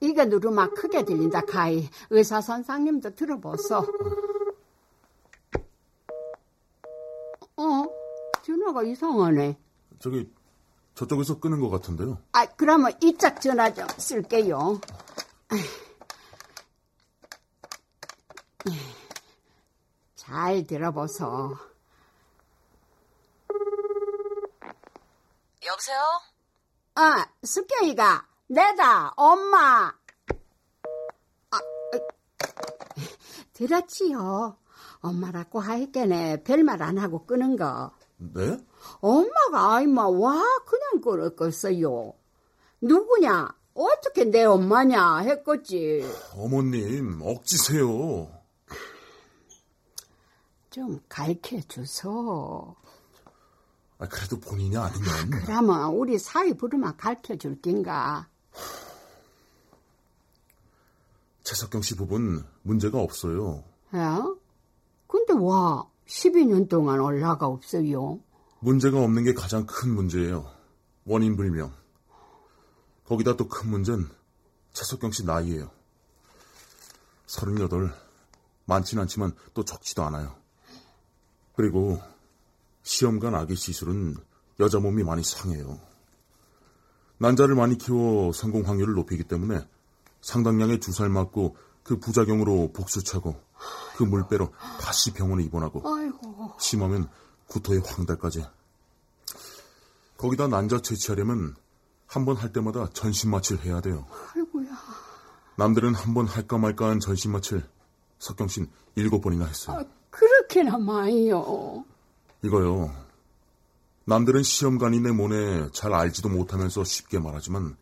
이거 0.02 0.26
누르면 0.26 0.74
크게 0.74 1.06
들린다, 1.06 1.42
카이. 1.46 1.88
의사 2.10 2.42
선생님도 2.42 3.16
들어보소. 3.16 3.78
어? 7.56 7.86
전화가 8.44 8.84
이상하네. 8.84 9.58
저기 10.00 10.30
저쪽에서 10.96 11.40
끄는 11.40 11.60
것 11.60 11.70
같은데요. 11.70 12.20
아, 12.34 12.46
그러면 12.46 12.94
이짝 13.02 13.42
전화 13.42 13.74
좀 13.74 13.88
쓸게요. 13.98 14.80
잘 20.16 20.66
들어보소. 20.66 21.58
여보세요? 25.66 26.00
아, 26.96 27.26
습경이가 27.44 28.28
내다, 28.48 29.14
엄마. 29.16 29.92
아, 31.52 31.60
들었지요. 33.54 34.58
엄마라고 35.00 35.60
할게네 35.60 36.44
별말 36.44 36.82
안 36.82 36.98
하고 36.98 37.26
끄는 37.26 37.58
거. 37.58 37.92
네? 38.34 38.58
엄마가 39.02 39.76
아이마 39.76 40.08
와 40.08 40.42
그냥 40.66 41.02
그랬겠어요. 41.02 42.14
누구냐? 42.82 43.50
어떻게 43.74 44.26
내 44.26 44.44
엄마냐 44.44 45.20
했겠지. 45.20 46.04
어머님 46.36 47.22
억지세요. 47.22 48.30
좀 50.70 51.00
가르쳐 51.10 51.60
주소. 51.68 52.76
아, 54.00 54.08
그래도 54.08 54.40
본인이 54.40 54.76
아니면. 54.76 55.10
그러면 55.46 55.90
우리 55.94 56.18
사위 56.18 56.54
부르면 56.54 56.98
가르쳐 56.98 57.36
줄 57.36 57.60
낀가. 57.62 58.28
최석경 61.44 61.82
씨 61.82 61.96
부분 61.96 62.46
문제가 62.64 63.00
없어요. 63.00 63.64
야? 63.96 64.24
근데 65.08 65.34
와 65.34 65.86
12년 66.08 66.70
동안 66.70 67.00
올라가 67.00 67.48
없어요. 67.48 68.20
문제가 68.60 69.02
없는 69.02 69.24
게 69.24 69.34
가장 69.34 69.66
큰 69.66 69.94
문제예요. 69.94 70.50
원인 71.06 71.36
불명. 71.36 71.74
거기다 73.06 73.36
또 73.36 73.48
큰 73.48 73.70
문제는 73.70 74.08
최석경 74.74 75.12
씨 75.12 75.26
나이예요. 75.26 75.70
38. 77.28 77.94
많진 78.66 79.00
않지만 79.00 79.34
또 79.54 79.66
적지도 79.66 80.04
않아요. 80.04 80.36
그리고 81.56 82.00
시험관 82.84 83.36
아기 83.36 83.56
시술은 83.56 84.16
여자 84.60 84.80
몸이 84.80 85.04
많이 85.04 85.24
상해요. 85.24 85.80
난자를 87.18 87.56
많이 87.56 87.78
키워 87.78 88.32
성공 88.34 88.68
확률을 88.68 88.94
높이기 88.96 89.24
때문에 89.24 89.66
상당량의 90.22 90.80
주사를 90.80 91.10
맞고 91.12 91.56
그 91.84 92.00
부작용으로 92.00 92.72
복수 92.74 93.04
차고 93.04 93.36
그 93.98 94.04
물배로 94.04 94.52
다시 94.82 95.12
병원에 95.14 95.44
입원하고 95.44 95.82
아이고. 95.96 96.54
심하면 96.60 97.10
구토의 97.48 97.82
황달까지. 97.86 98.46
거기다 100.18 100.48
난자 100.48 100.82
채취하려면 100.82 101.56
한 102.08 102.26
번 102.26 102.36
할 102.38 102.54
때마다 102.54 102.88
전신 102.94 103.32
마취를 103.32 103.64
해야 103.66 103.82
돼요. 103.82 104.06
아이고야. 104.36 104.70
남들은 105.58 105.94
한 105.96 106.14
번 106.14 106.28
할까 106.28 106.58
말까 106.58 106.90
한 106.90 107.00
전신 107.00 107.32
마취를 107.32 107.68
석경 108.20 108.48
씨는 108.48 108.70
일곱 108.96 109.22
번이나 109.22 109.46
했어요. 109.46 109.78
아, 109.80 109.86
그렇게나 110.12 110.78
많이요. 110.78 111.84
이거요. 112.44 112.94
남들은 114.06 114.44
시험관인의 114.44 115.14
몸에 115.14 115.70
잘 115.72 115.94
알지도 115.94 116.30
못하면서 116.30 116.84
쉽게 116.84 117.20
말하지만 117.20 117.76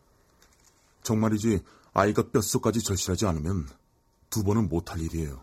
정말이지 1.02 1.62
아이가 1.94 2.22
뼛속까지 2.32 2.80
절실하지 2.82 3.26
않으면 3.26 3.68
두 4.30 4.42
번은 4.44 4.68
못할 4.68 5.00
일이에요. 5.00 5.40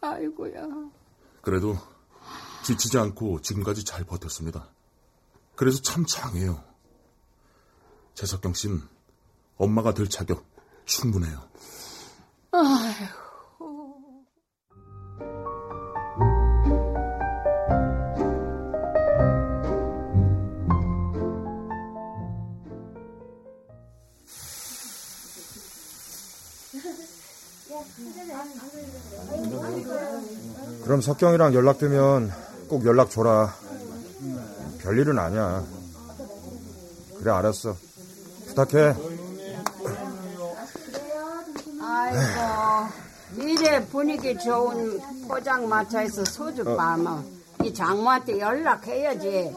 아이고야. 0.00 0.66
그래도 1.42 1.76
지치지 2.64 2.98
않고 2.98 3.40
지금까지 3.40 3.84
잘 3.84 4.04
버텼습니다. 4.04 4.68
그래서 5.54 5.80
참 5.82 6.04
장해요. 6.04 6.62
재석경 8.14 8.54
씨는 8.54 8.82
엄마가 9.56 9.94
될 9.94 10.08
자격 10.08 10.44
충분해요. 10.84 11.48
아이고. 12.52 13.21
그럼 30.84 31.00
석경이랑 31.00 31.54
연락되면 31.54 32.32
꼭 32.68 32.84
연락 32.84 33.10
줘라. 33.10 33.54
별일은 34.80 35.18
아니야. 35.18 35.64
그래, 37.18 37.30
알았어. 37.30 37.76
부탁해. 38.48 38.94
아이고. 41.80 42.92
이래 43.38 43.84
분위기 43.86 44.38
좋은 44.38 45.00
포장마차에서 45.28 46.24
소주 46.24 46.64
빠면 46.64 47.24
이 47.64 47.72
장모한테 47.72 48.38
연락해야지. 48.38 49.54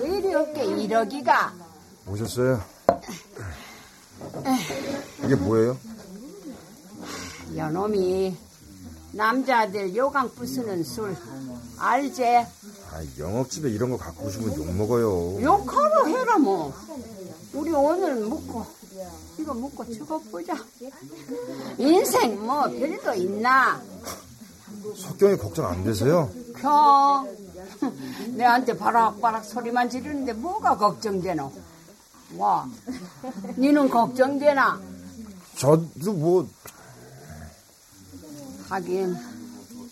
왜 0.00 0.18
이렇게 0.18 0.64
이러기가? 0.64 1.52
오셨어요? 2.06 2.62
이게 5.24 5.34
뭐예요? 5.34 5.76
여놈이 7.54 8.36
남자들 9.12 9.94
요강 9.94 10.34
부수는 10.34 10.82
술. 10.84 11.16
알지? 11.78 12.24
아, 12.24 13.02
영업집에 13.18 13.70
이런 13.70 13.90
거 13.90 13.96
갖고 13.96 14.26
오시면 14.26 14.56
욕 14.56 14.74
먹어요. 14.74 15.42
욕하러 15.42 16.06
해라 16.06 16.38
뭐. 16.38 16.72
우리 17.52 17.70
오늘 17.70 18.16
묵고 18.16 18.64
이거 19.38 19.54
묵고 19.54 19.84
죽어보자. 19.92 20.56
인생 21.78 22.44
뭐 22.44 22.62
별거 22.68 23.14
있나? 23.14 23.80
석경이 24.96 25.36
걱정 25.36 25.66
안 25.66 25.84
되세요? 25.84 26.30
켜 26.56 27.26
내한테 28.34 28.76
바락바락 28.76 29.44
소리만 29.44 29.90
지르는데 29.90 30.32
뭐가 30.32 30.76
걱정되노? 30.76 31.52
와 32.38 32.66
니는 33.58 33.88
걱정되나? 33.90 34.80
저도 35.56 36.12
뭐 36.14 36.48
하긴 38.72 39.14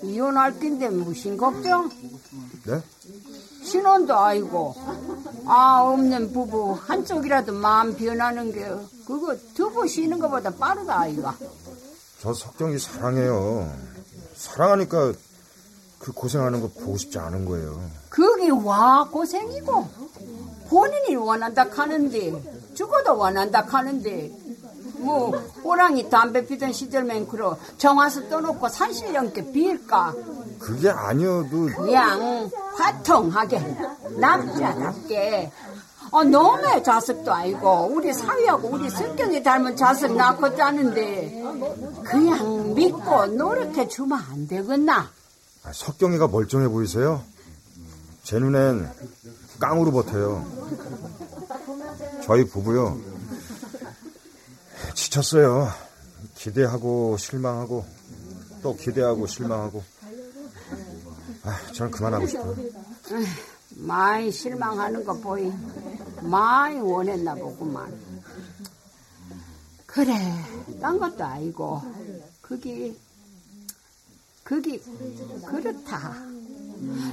이혼할 0.02 0.58
낀데 0.58 0.88
무슨 0.88 1.36
걱정 1.36 1.90
네? 2.64 2.80
신혼도 3.62 4.14
아니고 4.16 4.74
아 5.46 5.82
없는 5.82 6.32
부부 6.32 6.78
한쪽이라도 6.80 7.52
마음 7.52 7.94
변하는 7.94 8.50
게 8.52 8.66
그거 9.06 9.36
두부 9.54 9.86
쉬는 9.86 10.18
것보다 10.18 10.50
빠르다 10.50 11.00
아이가 11.00 11.36
저 12.20 12.32
석경이 12.32 12.78
사랑해요. 12.78 13.70
사랑하니까 14.34 15.12
그 15.98 16.12
고생하는 16.12 16.60
거 16.62 16.68
보고 16.68 16.96
싶지 16.96 17.18
않은 17.18 17.44
거예요. 17.44 17.80
그게 18.08 18.48
와 18.50 19.06
고생이고 19.10 19.88
본인이 20.68 21.16
원한다 21.16 21.66
하는데 21.70 22.72
죽어도 22.74 23.16
원한다 23.18 23.62
하는데 23.66 24.30
뭐 25.00 25.30
호랑이 25.64 26.08
담배 26.08 26.46
피던 26.46 26.72
시절맨 26.72 27.28
그러 27.28 27.56
정화수 27.78 28.28
떠놓고 28.28 28.68
산신령께 28.68 29.52
빌까 29.52 30.14
그게 30.58 30.90
아니어도 30.90 31.66
그냥 31.76 32.50
화통하게 32.76 33.76
남자답게 34.18 35.50
어, 36.12 36.24
놈의 36.24 36.82
자식도 36.82 37.32
아니고 37.32 37.90
우리 37.92 38.12
사위하고 38.12 38.68
우리 38.68 38.90
성경이 38.90 39.42
닮은 39.42 39.76
자식 39.76 40.12
낳고 40.12 40.56
짜는데 40.56 41.42
그냥 42.04 42.74
믿고 42.74 43.26
노력해 43.26 43.86
주면 43.86 44.18
안 44.18 44.48
되겠나? 44.48 45.08
아, 45.62 45.72
석경이가 45.72 46.28
멀쩡해 46.28 46.68
보이세요? 46.68 47.22
제 48.24 48.38
눈엔 48.38 48.90
깡으로 49.60 49.92
버텨요. 49.92 50.44
저희 52.24 52.44
부부요. 52.44 52.98
지쳤어요. 54.94 55.68
기대하고 56.36 57.16
실망하고 57.16 57.84
또 58.62 58.76
기대하고 58.76 59.26
실망하고. 59.26 59.82
아, 61.42 61.72
저는 61.72 61.90
그만하고 61.90 62.26
싶어요. 62.26 62.54
많이 63.76 64.30
실망하는 64.30 65.04
거 65.04 65.14
보이 65.14 65.50
많이 66.22 66.78
원했나 66.80 67.34
보구만 67.34 67.98
그래 69.86 70.12
딴 70.80 70.98
것도 70.98 71.24
아니고 71.24 71.80
그게 72.40 72.94
그게 74.42 74.80
그렇다 75.46 76.14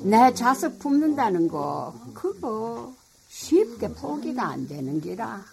내 0.02 0.34
자식 0.34 0.80
품는다는 0.80 1.48
거 1.48 1.94
그거 2.14 2.94
쉽게 3.30 3.90
포기가 3.94 4.48
안 4.48 4.68
되는 4.68 5.00
기라 5.00 5.44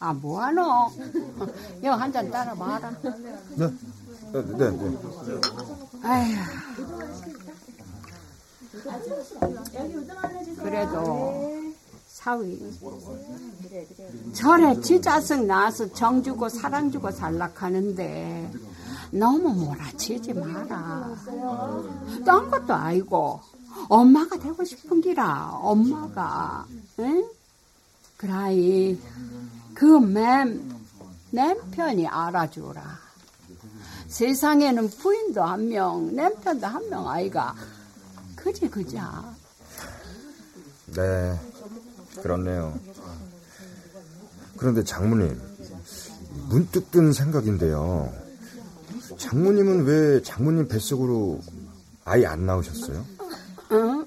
아 0.00 0.12
뭐하노 0.12 0.90
여 1.82 1.92
한 1.96 2.12
잔 2.12 2.30
따라 2.30 2.54
봐라 2.54 2.90
네, 3.56 3.66
네, 4.32 4.42
네. 4.42 4.70
네. 4.70 4.98
아휴. 6.02 6.34
그래도 10.62 11.62
사위 12.06 12.58
절에 14.32 14.80
지자식 14.80 15.44
낳아서 15.46 15.92
정 15.92 16.22
주고 16.22 16.48
사랑 16.48 16.90
주고 16.90 17.10
살락하는데 17.10 18.50
너무 19.12 19.52
몰아치지 19.54 20.32
마라. 20.34 21.14
딴 22.24 22.50
것도 22.50 22.72
아니고 22.74 23.40
엄마가 23.88 24.38
되고 24.38 24.64
싶은 24.64 25.00
기라 25.00 25.50
엄마가 25.60 26.66
응? 27.00 27.24
그라이 28.28 28.98
그맴 29.74 30.74
남편이 31.30 32.06
알아주라. 32.06 32.82
세상에는 34.08 34.88
부인도 34.88 35.42
한 35.42 35.68
명, 35.68 36.14
남편도 36.16 36.66
한 36.66 36.88
명 36.88 37.06
아이가 37.06 37.54
그지 38.34 38.70
그자. 38.70 39.22
네, 40.96 41.38
그렇네요. 42.22 42.78
그런데 44.56 44.82
장모님, 44.84 45.38
문득 46.48 46.90
든 46.90 47.12
생각인데요. 47.12 48.10
장모님은 49.18 49.84
왜 49.84 50.22
장모님 50.22 50.68
뱃속으로 50.68 51.40
아이 52.06 52.24
안 52.24 52.46
낳으셨어요? 52.46 53.04
응? 53.72 54.06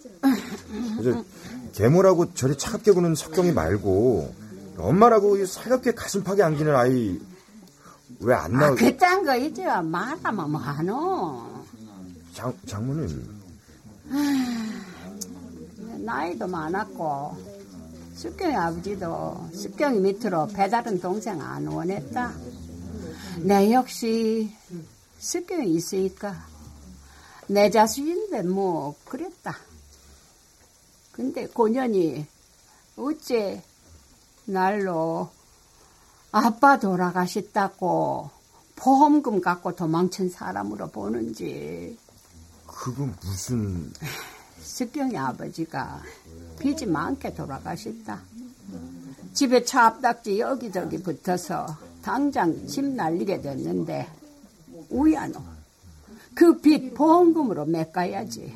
이제 1.00 1.24
계모라고 1.78 2.34
저리 2.34 2.58
차갑게 2.58 2.92
구는 2.92 3.14
석경이 3.14 3.52
말고 3.52 4.34
엄마라고 4.80 5.46
살갑게 5.46 5.92
가슴팍에 5.94 6.42
안기는 6.42 6.76
아이 6.76 7.20
왜안 8.20 8.56
아, 8.56 8.60
낳으... 8.60 8.76
그딴 8.76 9.24
거 9.24 9.36
이제 9.36 9.64
말하면 9.64 10.52
뭐하노? 10.52 11.66
장, 12.34 12.52
장모님, 12.66 13.42
나이도 16.00 16.48
많았고 16.48 17.38
숙경이 18.16 18.56
아버지도 18.56 19.48
숙경이 19.54 20.00
밑으로 20.00 20.48
배다른 20.48 21.00
동생 21.00 21.40
안 21.40 21.68
원했다. 21.68 22.34
내 23.42 23.72
역시 23.72 24.52
숙경이 25.20 25.76
있으니까 25.76 26.44
내 27.48 27.70
자식인데 27.70 28.42
뭐 28.42 28.96
그랬다. 29.06 29.67
근데 31.18 31.48
고년이 31.48 32.28
어째 32.96 33.64
날로 34.46 35.30
아빠 36.32 36.78
돌아가셨다고 36.78 38.30
보험금 38.76 39.42
갖고 39.42 39.76
도망친 39.76 40.30
사람으로 40.30 40.90
보는지 40.90 41.98
그건 42.68 43.16
무슨... 43.24 43.92
숙경이 44.62 45.18
아버지가 45.18 46.04
빚이 46.60 46.86
많게 46.86 47.34
돌아가셨다. 47.34 48.22
집에 49.34 49.64
차 49.64 49.88
앞닥지 49.88 50.40
여기저기 50.40 51.02
붙어서 51.02 51.66
당장 52.04 52.68
집 52.68 52.86
날리게 52.86 53.42
됐는데 53.42 54.08
우야노 54.90 55.42
그 56.36 56.62
빚 56.62 56.94
보험금으로 56.94 57.66
메꿔야지. 57.66 58.54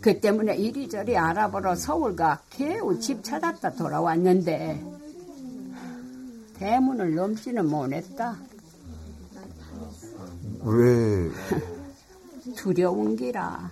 그 0.00 0.20
때문에 0.20 0.56
이리저리 0.56 1.16
알아보러 1.16 1.74
서울가 1.74 2.42
개우 2.50 2.98
집 2.98 3.22
찾았다 3.22 3.72
돌아왔는데 3.74 4.82
대문을 6.54 7.14
넘지는 7.14 7.66
못했다. 7.68 8.36
왜... 10.64 11.30
두려운 12.56 13.16
기라. 13.16 13.70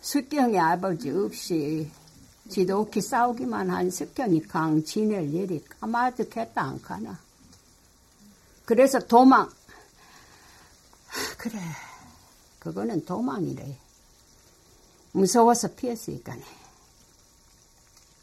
숙경이 0.00 0.58
아버지 0.58 1.10
없이 1.10 1.90
지독히 2.48 3.00
싸우기만 3.00 3.70
한 3.70 3.90
숙경이 3.90 4.42
강 4.42 4.82
지낼 4.84 5.32
일이 5.32 5.64
까마득했다 5.64 6.60
않카나. 6.60 7.18
그래서 8.64 8.98
도망. 8.98 9.48
그래, 11.38 11.58
그거는 12.58 13.04
도망이래. 13.04 13.76
무서워서 15.12 15.68
피했으니까네. 15.74 16.42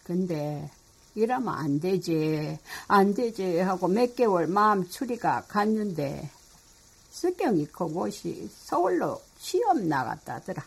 근데 0.04 0.70
이러면 1.16 1.54
안 1.54 1.80
되지, 1.80 2.60
안 2.88 3.14
되지 3.14 3.60
하고 3.60 3.88
몇 3.88 4.16
개월 4.16 4.48
마음 4.48 4.88
추리가 4.90 5.44
갔는데 5.48 6.30
숙경이 7.12 7.68
그곳이 7.68 8.50
서울로 8.54 9.22
시험 9.38 9.88
나갔다더라. 9.88 10.64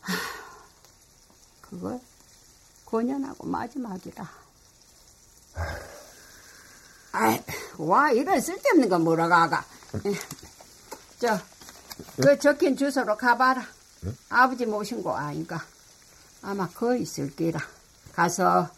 하, 0.00 0.14
그거 1.60 2.00
고년하고 2.84 3.46
마지막이라. 3.46 4.30
아이, 7.12 7.40
와, 7.78 8.10
이런 8.10 8.40
쓸데없는 8.40 8.88
거 8.88 8.98
뭐라고 8.98 9.34
아가. 9.34 9.64
저, 11.18 11.38
그 12.20 12.38
적힌 12.38 12.76
주소로 12.76 13.16
가봐라. 13.16 13.66
아버지 14.28 14.66
모신 14.66 15.02
거 15.02 15.14
아닌가. 15.16 15.64
아마 16.42 16.68
거 16.68 16.96
있을 16.96 17.34
게라. 17.34 17.60
가서 18.12 18.68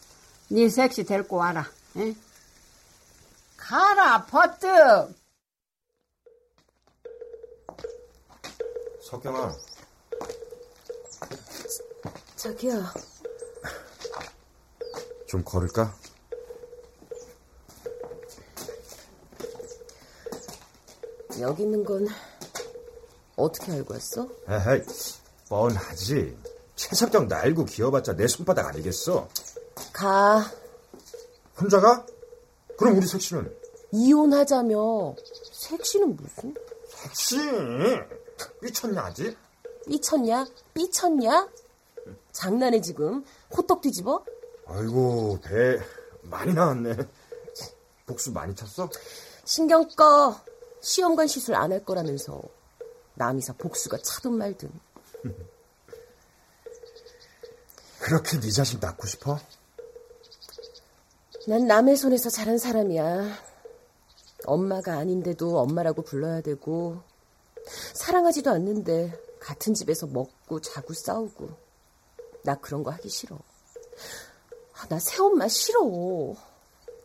네 0.48 0.68
섹시 0.68 1.04
데리고 1.04 1.36
와라. 1.36 1.68
에? 1.96 2.14
가라 3.56 4.26
버뜩. 4.26 4.68
석경아. 9.02 9.54
자기야. 12.36 12.92
좀 15.26 15.42
걸을까? 15.42 15.94
여기 21.40 21.62
있는 21.64 21.82
건 21.84 22.06
어떻게 23.36 23.72
알고 23.72 23.94
왔어? 23.94 24.28
에헤이, 24.48 24.82
뻔하지. 25.48 26.36
최석경 26.76 27.28
날고 27.28 27.64
기어봤자 27.64 28.14
내 28.16 28.26
손바닥 28.26 28.66
아니겠어? 28.66 29.28
가. 29.92 30.44
혼자 31.58 31.80
가? 31.80 32.04
그럼 32.78 32.96
우리 32.96 33.06
색시는? 33.06 33.54
이혼하자며. 33.92 35.14
색시는 35.52 36.16
무슨? 36.16 36.54
색시! 36.88 37.36
미쳤냐, 38.60 39.02
아직? 39.02 39.36
삐쳤냐? 39.86 40.46
삐쳤냐? 40.74 41.48
장난해 42.32 42.80
지금? 42.80 43.24
호떡 43.56 43.80
뒤집어? 43.82 44.24
아이고, 44.66 45.38
배 45.44 45.78
많이 46.22 46.52
나왔네. 46.54 46.96
복수 48.06 48.32
많이 48.32 48.54
찼어? 48.54 48.88
신경 49.44 49.86
꺼. 49.96 50.40
시험관 50.80 51.26
시술 51.28 51.54
안 51.54 51.70
할 51.72 51.84
거라면서. 51.84 52.40
남이사 53.14 53.54
복수가 53.54 53.98
차든 53.98 54.32
말든. 54.32 54.70
그렇게 58.00 58.38
네 58.38 58.50
자식 58.50 58.80
낳고 58.80 59.06
싶어? 59.06 59.38
난 61.46 61.66
남의 61.66 61.96
손에서 61.96 62.30
자란 62.30 62.58
사람이야. 62.58 63.38
엄마가 64.46 64.96
아닌데도 64.98 65.58
엄마라고 65.58 66.02
불러야 66.02 66.40
되고, 66.42 67.00
사랑하지도 67.94 68.50
않는데 68.50 69.18
같은 69.40 69.74
집에서 69.74 70.06
먹고 70.06 70.60
자고 70.60 70.92
싸우고. 70.92 71.48
나 72.42 72.54
그런 72.56 72.82
거 72.82 72.90
하기 72.90 73.08
싫어. 73.08 73.38
아, 74.74 74.86
나 74.88 74.98
새엄마 74.98 75.48
싫어. 75.48 75.80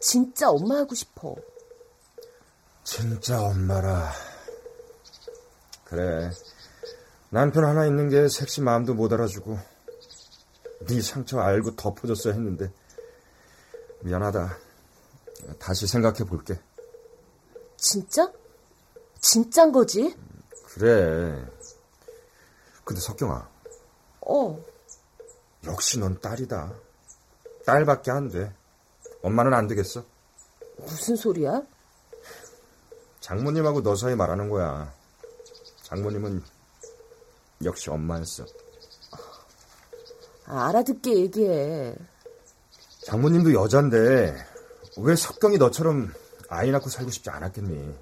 진짜 0.01 0.49
엄마 0.49 0.77
하고 0.77 0.95
싶어. 0.95 1.35
진짜 2.83 3.41
엄마라. 3.41 4.11
그래. 5.89 6.29
남편 7.31 7.65
하나 7.65 7.85
있는 7.85 8.09
게 8.09 8.27
색시 8.27 8.61
마음도 8.61 8.93
못 8.93 9.11
알아주고 9.11 9.57
네 10.87 11.01
상처 11.01 11.39
알고 11.39 11.75
덮어줬어야 11.75 12.33
했는데 12.33 12.71
미안하다. 14.01 14.57
다시 15.57 15.87
생각해 15.87 16.19
볼게. 16.19 16.59
진짜? 17.77 18.31
진짠 19.19 19.71
거지? 19.71 20.15
그래. 20.65 21.43
근데 22.83 23.01
석경아. 23.01 23.49
어. 24.21 24.63
역시 25.65 25.99
넌 25.99 26.19
딸이다. 26.19 26.73
딸밖에 27.65 28.11
안 28.11 28.29
돼. 28.29 28.53
엄마는 29.21 29.53
안 29.53 29.67
되겠어. 29.67 30.03
무슨 30.77 31.15
소리야? 31.15 31.61
장모님하고 33.19 33.83
너 33.83 33.95
사이 33.95 34.15
말하는 34.15 34.49
거야. 34.49 34.93
장모님은 35.89 36.43
역시 37.65 37.89
엄마였어. 37.89 38.45
알아듣게 40.45 41.15
얘기해. 41.15 41.95
장모님도 43.05 43.53
여잔데 43.53 44.35
왜 44.97 45.15
석경이 45.15 45.57
너처럼 45.57 46.13
아이 46.47 46.69
낳고 46.71 46.89
살고 46.89 47.09
싶지 47.09 47.29
않았겠니? 47.31 47.95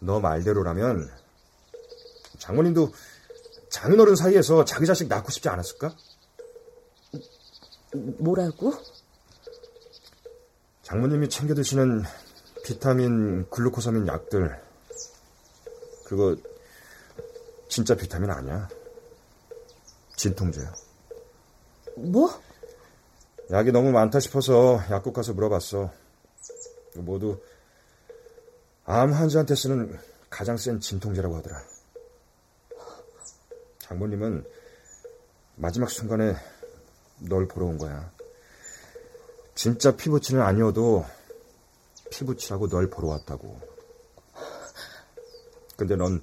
너 0.00 0.18
말대로라면 0.18 1.08
장모님도 2.38 2.92
장인어른 3.70 4.16
사이에서 4.16 4.64
자기 4.64 4.86
자식 4.86 5.06
낳고 5.06 5.30
싶지 5.30 5.48
않았을까? 5.48 5.94
뭐라고? 8.18 8.72
장모님이 10.82 11.28
챙겨 11.28 11.54
드시는 11.54 12.02
비타민, 12.64 13.48
글루코사민 13.50 14.08
약들 14.08 14.60
그거 16.04 16.36
진짜 17.72 17.94
비타민 17.94 18.28
아니야. 18.28 18.68
진통제야. 20.14 20.74
뭐? 21.96 22.28
약이 23.50 23.72
너무 23.72 23.90
많다 23.92 24.20
싶어서 24.20 24.78
약국 24.90 25.14
가서 25.14 25.32
물어봤어. 25.32 25.90
모두 26.96 27.40
암 28.84 29.14
환자한테 29.14 29.54
쓰는 29.54 29.98
가장 30.28 30.58
센 30.58 30.80
진통제라고 30.80 31.34
하더라. 31.36 31.64
장모님은 33.78 34.44
마지막 35.56 35.88
순간에 35.88 36.36
널 37.20 37.48
보러 37.48 37.64
온 37.64 37.78
거야. 37.78 38.12
진짜 39.54 39.96
피부치는 39.96 40.42
아니어도 40.42 41.06
피부치라고 42.10 42.68
널 42.68 42.90
보러 42.90 43.08
왔다고. 43.08 43.58
근데 45.78 45.96
넌 45.96 46.22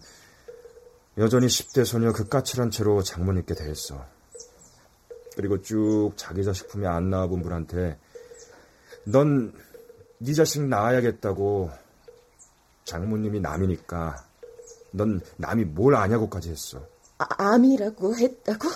여전히 1.20 1.47
10대 1.47 1.86
소녀 1.86 2.11
그 2.11 2.28
까칠한 2.28 2.72
채로 2.72 3.03
장모님께 3.03 3.53
대했어. 3.53 4.03
그리고 5.36 5.61
쭉 5.61 6.13
자기 6.15 6.43
자식 6.43 6.67
품에 6.67 6.88
안 6.88 7.09
낳아본 7.09 7.43
분한테 7.43 7.99
넌 9.05 9.53
네 10.22 10.34
자식 10.34 10.61
낳아야겠다고 10.63 11.72
장모님이 12.84 13.39
남이니까 13.39 14.26
넌 14.91 15.22
남이 15.38 15.63
뭘 15.65 15.95
아냐고까지 15.95 16.49
했어. 16.49 16.86
아, 17.17 17.26
암이라고 17.38 18.15
했다고? 18.17 18.67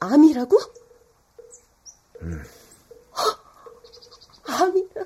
암이라고? 0.00 0.58
응. 2.22 2.42
암이라, 4.48 5.04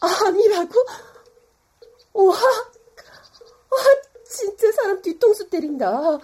암이라고? 0.00 0.74
와, 2.12 2.24
와, 2.24 2.38
진짜 4.28 4.70
사람 4.72 5.00
뒤통수 5.02 5.48
때린다. 5.48 6.18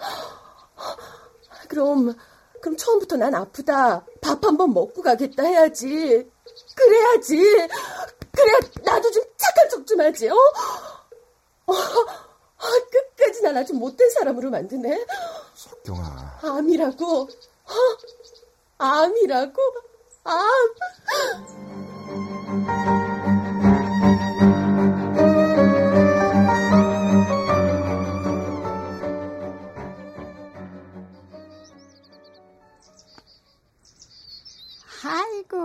그럼, 1.67 2.15
그럼 2.61 2.77
처음부터 2.77 3.17
난 3.17 3.33
아프다. 3.35 4.05
밥 4.21 4.43
한 4.45 4.57
번 4.57 4.73
먹고 4.73 5.01
가겠다 5.01 5.43
해야지. 5.43 6.29
그래야지. 6.75 7.37
그래야 8.31 8.59
나도 8.83 9.11
좀 9.11 9.23
착한 9.37 9.69
척 9.69 9.85
좀 9.87 10.01
하지, 10.01 10.29
어? 10.29 10.35
어, 11.67 11.73
끝까지 12.91 13.41
난 13.43 13.57
아주 13.57 13.73
못된 13.73 14.09
사람으로 14.11 14.49
만드네. 14.51 15.05
석경아. 15.55 16.39
암이라고? 16.43 17.21
어? 17.23 17.73
암이라고? 18.77 19.61
암. 20.25 20.45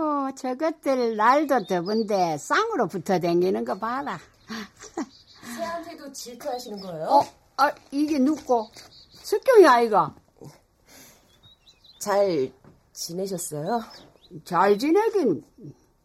아이고 0.01 0.35
저것들 0.35 1.15
날도 1.15 1.67
더운데 1.67 2.37
쌍으로 2.37 2.87
붙어 2.87 3.19
댕기는 3.19 3.63
거 3.63 3.77
봐라. 3.77 4.19
새한테도 5.55 6.11
질투하시는 6.11 6.81
거예요? 6.81 7.05
어? 7.05 7.21
아 7.57 7.71
이게 7.91 8.17
누구? 8.17 8.67
석경이 9.23 9.67
아이가? 9.67 10.15
잘 11.99 12.51
지내셨어요? 12.93 13.81
잘 14.43 14.79
지내긴 14.79 15.43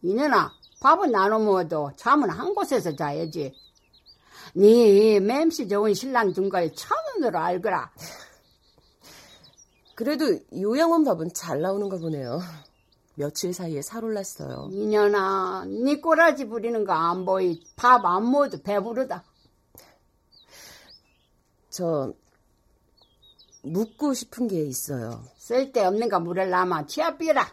이년아 0.03 0.53
밥은 0.80 1.11
나눠 1.11 1.38
먹어도 1.38 1.92
잠은 1.97 2.28
한 2.28 2.55
곳에서 2.55 2.94
자야지. 2.94 3.55
네 4.55 5.20
맴씨 5.20 5.68
좋은 5.68 5.94
신랑 5.94 6.34
둔걸 6.34 6.74
처음으로 6.74 7.38
알거라. 7.38 7.90
그래도 9.94 10.38
요양원 10.53 11.05
밥은 11.05 11.32
잘 11.32 11.62
나오는가 11.62 11.97
보네요. 11.97 12.40
며칠 13.16 13.54
사이에 13.54 13.80
살 13.82 14.04
올랐어요. 14.04 14.68
이년아, 14.72 15.64
네 15.84 16.00
꼬라지 16.00 16.46
부리는 16.46 16.84
거 16.84 16.92
안 16.92 17.24
보이. 17.24 17.62
밥 17.76 18.04
안 18.04 18.30
먹어도 18.30 18.62
배부르다. 18.62 19.24
저 21.70 22.12
묻고 23.62 24.14
싶은 24.14 24.48
게 24.48 24.62
있어요. 24.62 25.24
쓸데없는 25.38 26.08
거 26.08 26.20
물을라마 26.20 26.86
치아 26.86 27.16
삐라. 27.16 27.46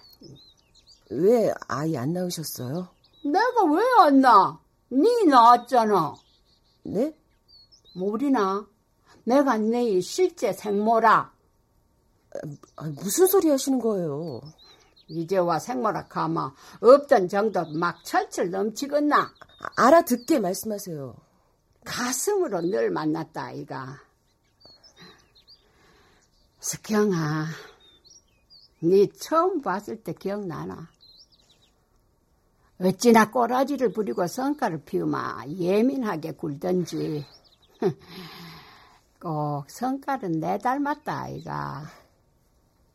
왜 1.12 1.54
아이 1.68 1.96
안 1.98 2.14
낳으셨어요? 2.14 2.90
내가 3.26 3.64
왜안 3.66 4.22
나? 4.22 4.60
네 4.90 5.24
낳았잖아. 5.26 6.16
네? 6.84 7.16
모르나? 7.96 8.68
내가 9.24 9.58
네 9.58 10.02
실제 10.02 10.52
생모라. 10.52 11.32
아, 12.76 12.84
무슨 12.90 13.28
소리 13.28 13.50
하시는 13.50 13.80
거예요? 13.80 14.42
이제와 15.08 15.60
생모라 15.60 16.08
가마 16.08 16.54
없던 16.82 17.28
정도 17.28 17.66
막 17.72 18.04
철철 18.04 18.50
넘치겠나? 18.50 19.32
알아듣게 19.76 20.40
말씀하세요. 20.40 21.16
가슴으로 21.86 22.62
늘 22.62 22.90
만났다 22.92 23.44
아이가. 23.44 24.00
석경아, 26.60 27.48
네 28.80 29.08
처음 29.20 29.62
봤을 29.62 30.02
때 30.02 30.14
기억나나? 30.14 30.90
어찌나 32.80 33.32
꼬라지를 33.32 33.94
부리고 33.94 34.28
성깔을 34.28 34.84
피우마 34.84 35.46
예민하게 35.48 36.34
굴던지 36.34 37.26
꼭 39.22 39.66
성깔은 39.70 40.40
내 40.40 40.58
닮았다 40.58 41.22
아이가 41.22 41.84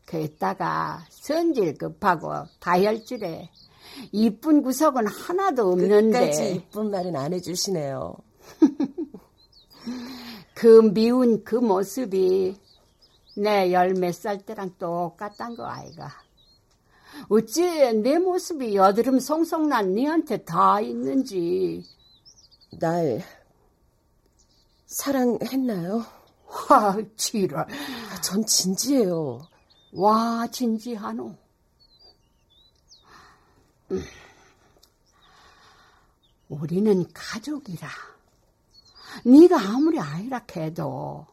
그랬다가 0.09 1.05
성질 1.09 1.77
급하고 1.77 2.33
다혈질에 2.59 3.49
이쁜 4.11 4.63
구석은 4.63 5.05
하나도 5.07 5.71
없는데 5.71 6.19
끝까지 6.19 6.55
이쁜 6.55 6.89
말은 6.89 7.15
안 7.15 7.33
해주시네요. 7.33 8.15
그 10.55 10.81
미운 10.93 11.43
그 11.43 11.55
모습이 11.55 12.57
내 13.37 13.71
열 13.71 13.91
몇 13.93 14.13
살 14.13 14.39
때랑 14.45 14.75
똑같단 14.79 15.55
거 15.55 15.65
아이가 15.65 16.09
어찌 17.29 17.61
내 17.93 18.17
모습이 18.19 18.75
여드름 18.75 19.19
송송 19.19 19.69
난 19.69 19.93
니한테 19.93 20.37
다 20.43 20.81
있는지. 20.81 21.83
날 22.79 23.23
사랑했나요? 24.87 26.03
와, 26.69 26.97
지랄. 27.15 27.67
전 28.23 28.45
진지해요. 28.45 29.39
와, 29.93 30.47
진지하노. 30.47 31.35
음. 33.91 34.03
우리는 36.47 37.05
가족이라. 37.13 37.87
네가 39.25 39.59
아무리 39.59 39.99
아이라 39.99 40.41
해도 40.55 41.25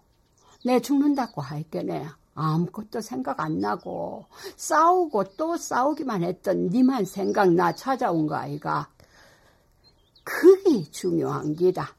내 0.64 0.80
죽는다고 0.80 1.42
할게네. 1.42 2.06
아무것도 2.34 3.00
생각 3.00 3.40
안 3.40 3.60
나고 3.60 4.26
싸우고 4.56 5.36
또 5.36 5.56
싸우기만 5.56 6.22
했던 6.22 6.68
니만 6.68 7.06
생각 7.06 7.50
나 7.52 7.74
찾아온 7.74 8.26
거 8.26 8.34
아이가. 8.36 8.88
그게 10.22 10.82
중요한 10.90 11.54
기다. 11.54 11.94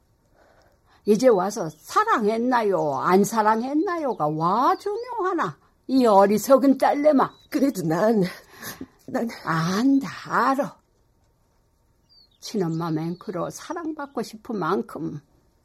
이제 1.05 1.28
와서 1.28 1.70
사랑했나요 1.70 2.95
안 2.95 3.24
사랑했나요가 3.24 4.28
와 4.28 4.76
중요하나 4.76 5.58
이 5.88 6.05
어리석은 6.05 6.77
딸내마. 6.77 7.33
그래도 7.49 7.81
난... 7.83 8.23
난... 9.05 9.29
안다 9.43 10.09
알아. 10.49 10.79
친엄마 12.39 12.91
맹크로 12.91 13.49
사랑받고 13.49 14.21
싶은 14.21 14.57
만큼 14.57 15.21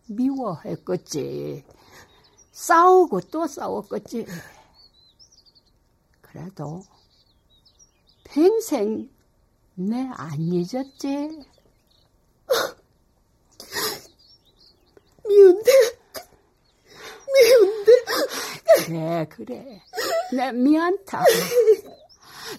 미워했겠지. 0.08 1.64
싸우고 2.52 3.20
또 3.22 3.46
싸웠겠지. 3.46 4.26
그래도 6.20 6.82
평생 8.24 9.10
내 9.74 10.08
안 10.16 10.38
잊었지? 10.40 11.08
미운데, 15.26 15.70
미운데. 15.72 15.91
그래, 18.86 19.26
그래. 19.30 19.82
내 20.32 20.52
미안다. 20.52 21.24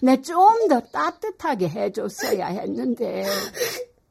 내좀 0.02 0.68
더 0.68 0.80
따뜻하게 0.80 1.70
해줬어야 1.70 2.48
했는데, 2.48 3.26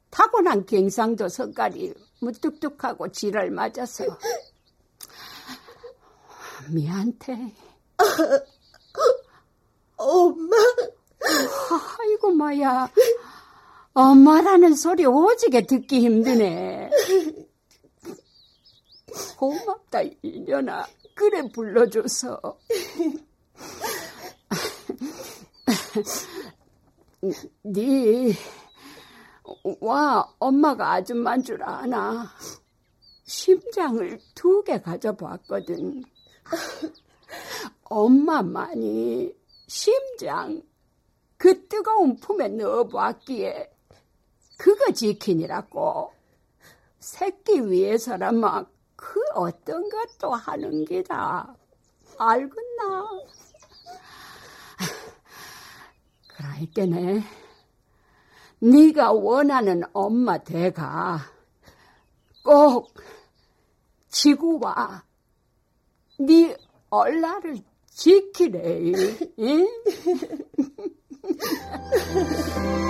타고난 0.09 0.65
경상도 0.65 1.27
성깔이 1.27 1.93
무뚝뚝하고 2.21 3.11
지랄 3.11 3.51
맞아서. 3.51 4.05
미안해. 6.69 7.53
엄마. 9.97 10.55
아이고, 11.99 12.31
마야. 12.31 12.89
엄마라는 13.93 14.75
소리 14.75 15.05
오지게 15.05 15.67
듣기 15.67 15.99
힘드네. 16.01 16.89
고맙다, 19.37 20.01
이년아. 20.21 20.87
그래 21.15 21.47
불러줘서. 21.51 22.39
네, 27.63 28.33
와, 29.79 30.27
엄마가 30.39 30.93
아줌마인 30.93 31.43
줄 31.43 31.63
아나. 31.63 32.29
심장을 33.25 34.19
두 34.35 34.63
개 34.63 34.79
가져봤거든. 34.81 36.03
엄마만이 37.83 39.33
심장 39.67 40.61
그 41.37 41.67
뜨거운 41.67 42.15
품에 42.17 42.49
넣어보았기에 42.49 43.71
그거 44.57 44.91
지키니라고 44.91 46.11
새끼 46.99 47.59
위해서라마 47.69 48.65
그 49.03 49.19
어떤 49.33 49.89
것도 49.89 50.31
하는 50.33 50.85
게다 50.85 51.53
알겠나? 52.17 53.09
그러니까네 56.29 57.21
네가 58.59 59.11
원하는 59.11 59.83
엄마 59.91 60.37
대가 60.37 61.19
꼭 62.45 62.93
지구와 64.07 65.03
네 66.19 66.55
얼라를 66.89 67.57
지키래. 67.89 68.93
응? 69.39 69.67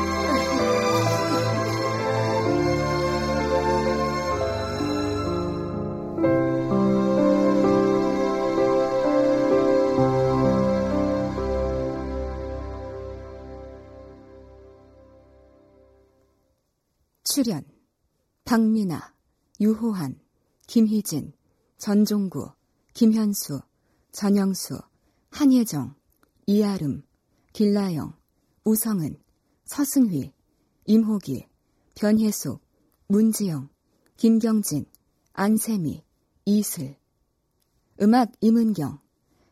출연 17.44 17.66
박민아, 18.46 19.14
유호한, 19.60 20.18
김희진, 20.66 21.34
전종구, 21.78 22.54
김현수, 22.94 23.60
전영수, 24.14 24.80
한예정, 25.30 25.94
이아름, 26.46 27.04
길라영, 27.52 28.14
우성은, 28.64 29.22
서승휘, 29.66 30.32
임호기, 30.86 31.46
변혜숙, 31.96 32.62
문지영, 33.08 33.68
김경진, 34.16 34.86
안세미, 35.34 36.02
이슬. 36.46 36.96
음악 38.02 38.32
임은경, 38.40 39.02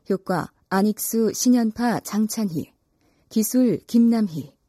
효과 0.10 0.50
안익수 0.70 1.34
신연파 1.34 2.00
장찬희, 2.00 2.72
기술 3.28 3.80
김남희. 3.86 4.61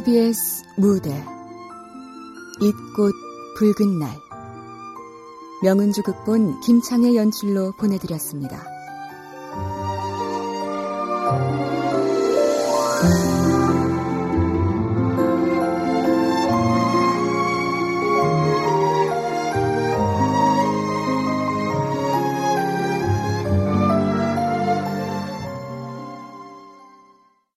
KBS 0.00 0.64
무대 0.76 1.10
잇꽃 2.62 3.12
붉은 3.56 3.98
날 3.98 4.08
명은주 5.62 6.02
극본 6.02 6.60
김창의 6.60 7.16
연출로 7.16 7.72
보내드렸습니다. 7.72 8.64